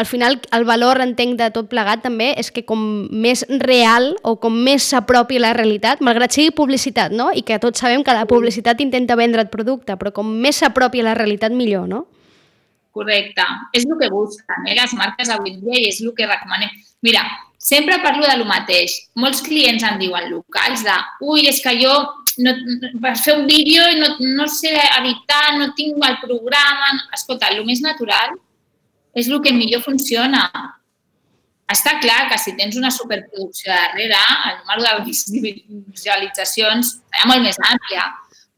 al 0.01 0.07
final 0.09 0.39
el 0.57 0.65
valor, 0.65 1.03
entenc, 1.05 1.37
de 1.41 1.51
tot 1.53 1.69
plegat 1.69 2.01
també 2.07 2.31
és 2.41 2.49
que 2.55 2.65
com 2.65 2.81
més 3.13 3.45
real 3.61 4.15
o 4.25 4.39
com 4.41 4.57
més 4.65 4.87
s'apropi 4.95 5.41
la 5.43 5.53
realitat, 5.57 6.01
malgrat 6.01 6.33
sigui 6.33 6.55
publicitat, 6.57 7.13
no? 7.13 7.29
I 7.35 7.45
que 7.45 7.61
tots 7.61 7.85
sabem 7.85 8.05
que 8.07 8.17
la 8.17 8.25
publicitat 8.31 8.81
intenta 8.81 9.19
vendre 9.19 9.45
el 9.45 9.53
producte, 9.53 9.99
però 10.01 10.15
com 10.17 10.33
més 10.41 10.63
s'apropi 10.65 11.05
la 11.05 11.15
realitat, 11.19 11.53
millor, 11.53 11.87
no? 11.89 12.07
Correcte. 12.97 13.45
És 13.77 13.85
el 13.87 13.95
que 14.01 14.09
busquen 14.11 14.67
eh, 14.67 14.75
les 14.75 14.97
marques 14.99 15.29
avui 15.31 15.55
dia 15.61 15.79
i 15.79 15.91
és 15.93 16.01
el 16.03 16.11
que 16.17 16.27
recomanem. 16.27 16.73
Mira, 17.07 17.23
sempre 17.61 17.99
parlo 18.01 18.27
de 18.27 18.37
lo 18.41 18.47
mateix. 18.49 18.97
Molts 19.21 19.45
clients 19.45 19.85
em 19.85 19.99
diuen 20.01 20.31
locals 20.33 20.83
de 20.87 20.97
ui, 21.21 21.45
és 21.51 21.61
que 21.61 21.77
jo 21.77 21.93
no, 22.41 22.55
per 23.05 23.13
fer 23.21 23.37
un 23.37 23.45
vídeo 23.51 23.85
no, 24.01 24.15
no 24.41 24.47
sé 24.49 24.73
editar, 24.73 25.59
no 25.61 25.75
tinc 25.77 26.01
el 26.09 26.17
programa... 26.25 26.95
Escolta, 27.15 27.53
el 27.53 27.61
més 27.69 27.85
natural 27.85 28.33
és 29.13 29.29
el 29.29 29.43
que 29.45 29.53
millor 29.53 29.85
funciona. 29.85 30.47
Està 31.71 31.99
clar 32.03 32.25
que 32.33 32.39
si 32.41 32.57
tens 32.59 32.79
una 32.81 32.91
superproducció 32.91 33.71
darrere, 33.71 34.19
el 34.49 34.57
número 34.65 35.05
de 35.05 35.53
visualitzacions 35.93 36.97
serà 36.97 37.29
molt 37.29 37.45
més 37.45 37.61
àmplia, 37.69 38.09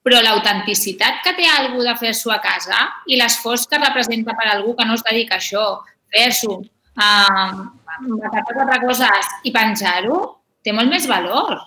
però 0.06 0.22
l'autenticitat 0.22 1.20
que 1.26 1.34
té 1.36 1.48
algú 1.50 1.82
de 1.82 1.96
fer-s'ho 1.98 2.32
a 2.32 2.40
casa 2.44 2.78
i 3.10 3.18
l'esforç 3.18 3.66
que 3.68 3.82
representa 3.82 4.36
per 4.38 4.48
algú 4.52 4.76
que 4.78 4.86
no 4.86 4.94
es 4.96 5.04
dedica 5.10 5.36
a 5.36 5.42
això, 5.42 5.66
fer-s'ho, 6.14 6.60
uh, 8.00 8.30
quatre 8.48 8.78
coses 8.86 9.34
i 9.48 9.52
penjar-ho, 9.54 10.22
té 10.64 10.74
molt 10.76 10.90
més 10.92 11.08
valor. 11.10 11.58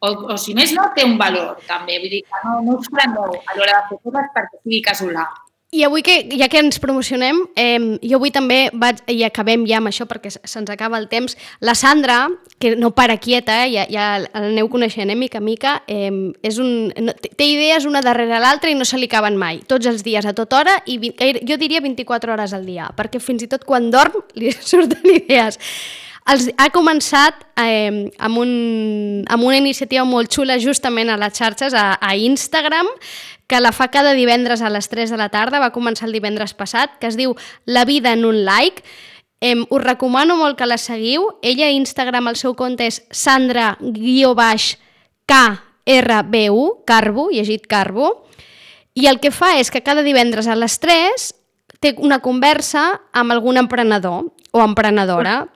O, 0.00 0.10
o 0.32 0.36
si 0.40 0.54
més 0.56 0.72
no, 0.72 0.86
té 0.96 1.04
un 1.04 1.18
valor 1.20 1.60
també. 1.68 1.98
Vull 2.00 2.12
dir 2.14 2.22
que 2.24 2.42
no, 2.46 2.56
no 2.64 2.78
us 2.80 2.88
preneu 2.88 3.34
a 3.36 3.56
l'hora 3.58 3.74
de 3.76 3.82
fer 3.90 3.98
coses 4.06 4.30
perquè 4.36 4.60
sigui 4.62 4.80
casolà. 4.86 5.26
I 5.72 5.84
avui, 5.84 6.02
que, 6.02 6.26
ja 6.34 6.48
que 6.50 6.58
ens 6.58 6.80
promocionem, 6.82 7.44
eh, 7.54 7.78
jo 8.02 8.18
avui 8.18 8.32
també 8.34 8.72
vaig, 8.74 9.04
i 9.06 9.20
acabem 9.22 9.62
ja 9.70 9.78
amb 9.78 9.86
això 9.86 10.02
perquè 10.10 10.32
se'ns 10.32 10.72
acaba 10.72 10.98
el 10.98 11.06
temps, 11.06 11.36
la 11.62 11.76
Sandra, 11.78 12.24
que 12.58 12.74
no 12.74 12.90
para 12.90 13.20
quieta, 13.22 13.60
eh, 13.68 13.70
ja, 13.76 13.84
ja 13.86 14.08
l'aneu 14.18 14.66
coneixent, 14.68 15.14
eh, 15.14 15.14
mica 15.14 15.38
a 15.38 15.44
mica, 15.46 15.76
eh, 15.86 16.10
és 16.42 16.58
un, 16.58 16.90
no, 16.98 17.14
té 17.14 17.46
idees 17.52 17.86
una 17.86 18.02
darrere 18.02 18.42
l'altra 18.42 18.74
i 18.74 18.74
no 18.74 18.84
se 18.84 18.98
li 18.98 19.06
acaben 19.06 19.38
mai, 19.38 19.62
tots 19.62 19.86
els 19.86 20.02
dies, 20.02 20.26
a 20.26 20.34
tota 20.34 20.58
hora, 20.58 20.74
i 20.90 20.98
jo 21.46 21.60
diria 21.62 21.86
24 21.86 22.34
hores 22.34 22.52
al 22.58 22.66
dia, 22.66 22.90
perquè 22.98 23.22
fins 23.22 23.46
i 23.46 23.52
tot 23.54 23.62
quan 23.62 23.92
dorm 23.94 24.24
li 24.34 24.50
surten 24.72 25.06
idees. 25.06 25.62
Els, 26.30 26.44
ha 26.62 26.68
començat 26.70 27.40
eh, 27.58 28.06
amb, 28.22 28.38
un, 28.38 28.50
amb 29.26 29.42
una 29.42 29.58
iniciativa 29.58 30.04
molt 30.06 30.30
xula 30.30 30.62
justament 30.62 31.10
a 31.10 31.18
les 31.18 31.34
xarxes, 31.34 31.74
a, 31.74 31.98
a 31.98 32.14
Instagram, 32.14 32.86
que 33.50 33.58
la 33.58 33.74
fa 33.74 33.90
cada 33.90 34.14
divendres 34.14 34.62
a 34.62 34.70
les 34.70 34.86
3 34.92 35.10
de 35.10 35.18
la 35.18 35.26
tarda, 35.32 35.58
va 35.58 35.72
començar 35.74 36.06
el 36.06 36.14
divendres 36.14 36.54
passat, 36.54 36.94
que 37.00 37.08
es 37.10 37.16
diu 37.18 37.34
La 37.66 37.84
vida 37.84 38.12
en 38.14 38.24
un 38.28 38.44
like. 38.44 38.84
Eh, 39.40 39.56
us 39.58 39.82
recomano 39.82 40.36
molt 40.38 40.58
que 40.58 40.66
la 40.70 40.78
seguiu. 40.78 41.26
Ella 41.42 41.66
a 41.66 41.74
Instagram, 41.74 42.28
el 42.30 42.38
seu 42.38 42.54
compte 42.54 42.86
és 42.86 43.02
sandra-krbu, 43.10 44.54
Carbo, 46.86 47.30
llegit 47.34 47.66
Carbo, 47.66 48.22
i 48.94 49.10
el 49.10 49.18
que 49.18 49.34
fa 49.34 49.58
és 49.58 49.70
que 49.70 49.82
cada 49.82 50.02
divendres 50.06 50.46
a 50.46 50.54
les 50.54 50.78
3 50.78 51.34
té 51.80 51.96
una 51.98 52.20
conversa 52.20 53.00
amb 53.10 53.32
algun 53.32 53.56
emprenedor 53.56 54.30
o 54.52 54.62
emprenedora 54.62 55.48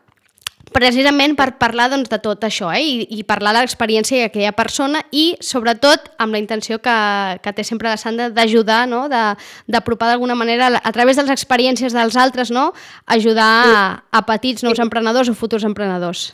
precisament 0.74 1.36
per 1.38 1.54
parlar 1.60 1.88
doncs, 1.92 2.10
de 2.10 2.18
tot 2.22 2.44
això 2.46 2.70
eh? 2.74 2.82
I, 2.82 3.06
i 3.20 3.24
parlar 3.26 3.54
de 3.54 3.62
l'experiència 3.64 4.26
d'aquella 4.26 4.52
persona 4.56 5.00
i 5.14 5.26
sobretot 5.44 6.10
amb 6.18 6.34
la 6.34 6.42
intenció 6.42 6.80
que, 6.82 6.96
que 7.44 7.54
té 7.56 7.64
sempre 7.66 7.92
la 7.92 8.00
Sandra 8.00 8.30
d'ajudar, 8.34 8.84
no? 8.90 9.06
d'apropar 9.08 10.10
d'alguna 10.10 10.36
manera 10.38 10.72
a 10.76 10.92
través 10.92 11.16
de 11.16 11.26
les 11.26 11.34
experiències 11.34 11.94
dels 11.96 12.16
altres, 12.20 12.50
no? 12.50 12.72
ajudar 13.06 13.50
a, 13.64 13.84
a 14.10 14.24
petits 14.26 14.66
nous 14.66 14.82
emprenedors 14.82 15.30
o 15.30 15.38
futurs 15.38 15.64
emprenedors 15.64 16.32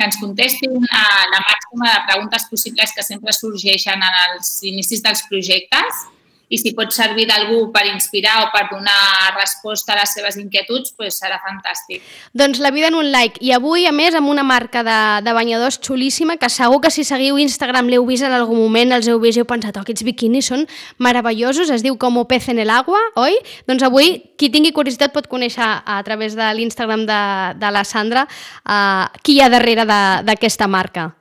que 0.00 0.06
ens 0.08 0.16
contestin 0.16 0.78
a 0.96 1.04
la 1.28 1.40
màxima 1.44 1.90
de 1.90 1.98
preguntes 2.08 2.46
possibles 2.48 2.94
que 2.96 3.04
sempre 3.04 3.34
sorgeixen 3.36 4.00
en 4.00 4.16
els 4.22 4.54
inicis 4.64 5.04
dels 5.04 5.26
projectes 5.28 6.06
i 6.50 6.58
si 6.58 6.72
pot 6.74 6.90
servir 6.92 7.28
d'algú 7.30 7.68
per 7.72 7.84
inspirar 7.86 8.40
o 8.44 8.48
per 8.50 8.64
donar 8.72 9.30
resposta 9.36 9.94
a 9.94 10.00
les 10.00 10.14
seves 10.16 10.36
inquietuds, 10.40 10.92
doncs 10.98 11.20
serà 11.22 11.38
fantàstic. 11.42 12.02
Doncs 12.34 12.58
la 12.58 12.72
vida 12.74 12.90
en 12.90 12.98
un 12.98 13.10
like. 13.12 13.38
I 13.40 13.54
avui, 13.54 13.86
a 13.86 13.94
més, 13.94 14.16
amb 14.18 14.28
una 14.28 14.42
marca 14.42 14.82
de, 14.86 14.98
de 15.22 15.34
banyadors 15.36 15.78
xulíssima, 15.78 16.36
que 16.42 16.50
segur 16.50 16.80
que 16.82 16.90
si 16.90 17.06
seguiu 17.06 17.38
Instagram 17.38 17.88
l'heu 17.92 18.06
vist 18.08 18.26
en 18.26 18.34
algun 18.34 18.58
moment, 18.58 18.96
els 18.98 19.08
heu 19.08 19.22
vist 19.22 19.38
i 19.38 19.44
heu 19.44 19.48
pensat, 19.48 19.78
oh, 19.78 19.86
aquests 19.86 20.04
biquinis 20.06 20.50
són 20.50 20.66
meravellosos, 20.98 21.70
es 21.70 21.86
diu 21.86 21.96
com 22.00 22.18
pez 22.26 22.50
en 22.50 22.58
el 22.60 22.70
agua, 22.74 22.98
oi? 23.16 23.38
Doncs 23.70 23.86
avui, 23.86 24.16
qui 24.36 24.50
tingui 24.50 24.74
curiositat 24.76 25.14
pot 25.14 25.30
conèixer 25.30 25.64
a 25.64 26.02
través 26.04 26.34
de 26.36 26.50
l'Instagram 26.58 27.06
de, 27.06 27.20
de 27.62 27.70
la 27.72 27.84
Sandra 27.86 28.26
uh, 28.26 29.06
qui 29.22 29.38
hi 29.38 29.44
ha 29.44 29.50
darrere 29.52 29.86
d'aquesta 29.86 30.68
marca. 30.68 31.12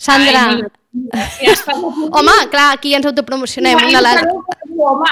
Sandra, 0.00 0.46
Ai. 0.54 0.79
Home, 2.16 2.36
clar, 2.50 2.74
aquí 2.74 2.94
ens 2.94 3.06
autopromocionem. 3.06 3.78
Ja, 3.78 3.88
una 3.88 4.00
l'altra. 4.00 4.32
Home. 4.78 5.10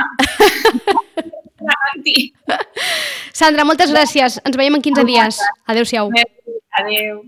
Sandra, 3.39 3.65
moltes 3.69 3.93
gràcies. 3.95 4.41
Ens 4.45 4.57
veiem 4.59 4.79
en 4.79 4.83
15 4.83 5.05
dies. 5.07 5.41
Adéu-siau. 5.71 6.11
Adéu. 6.81 7.23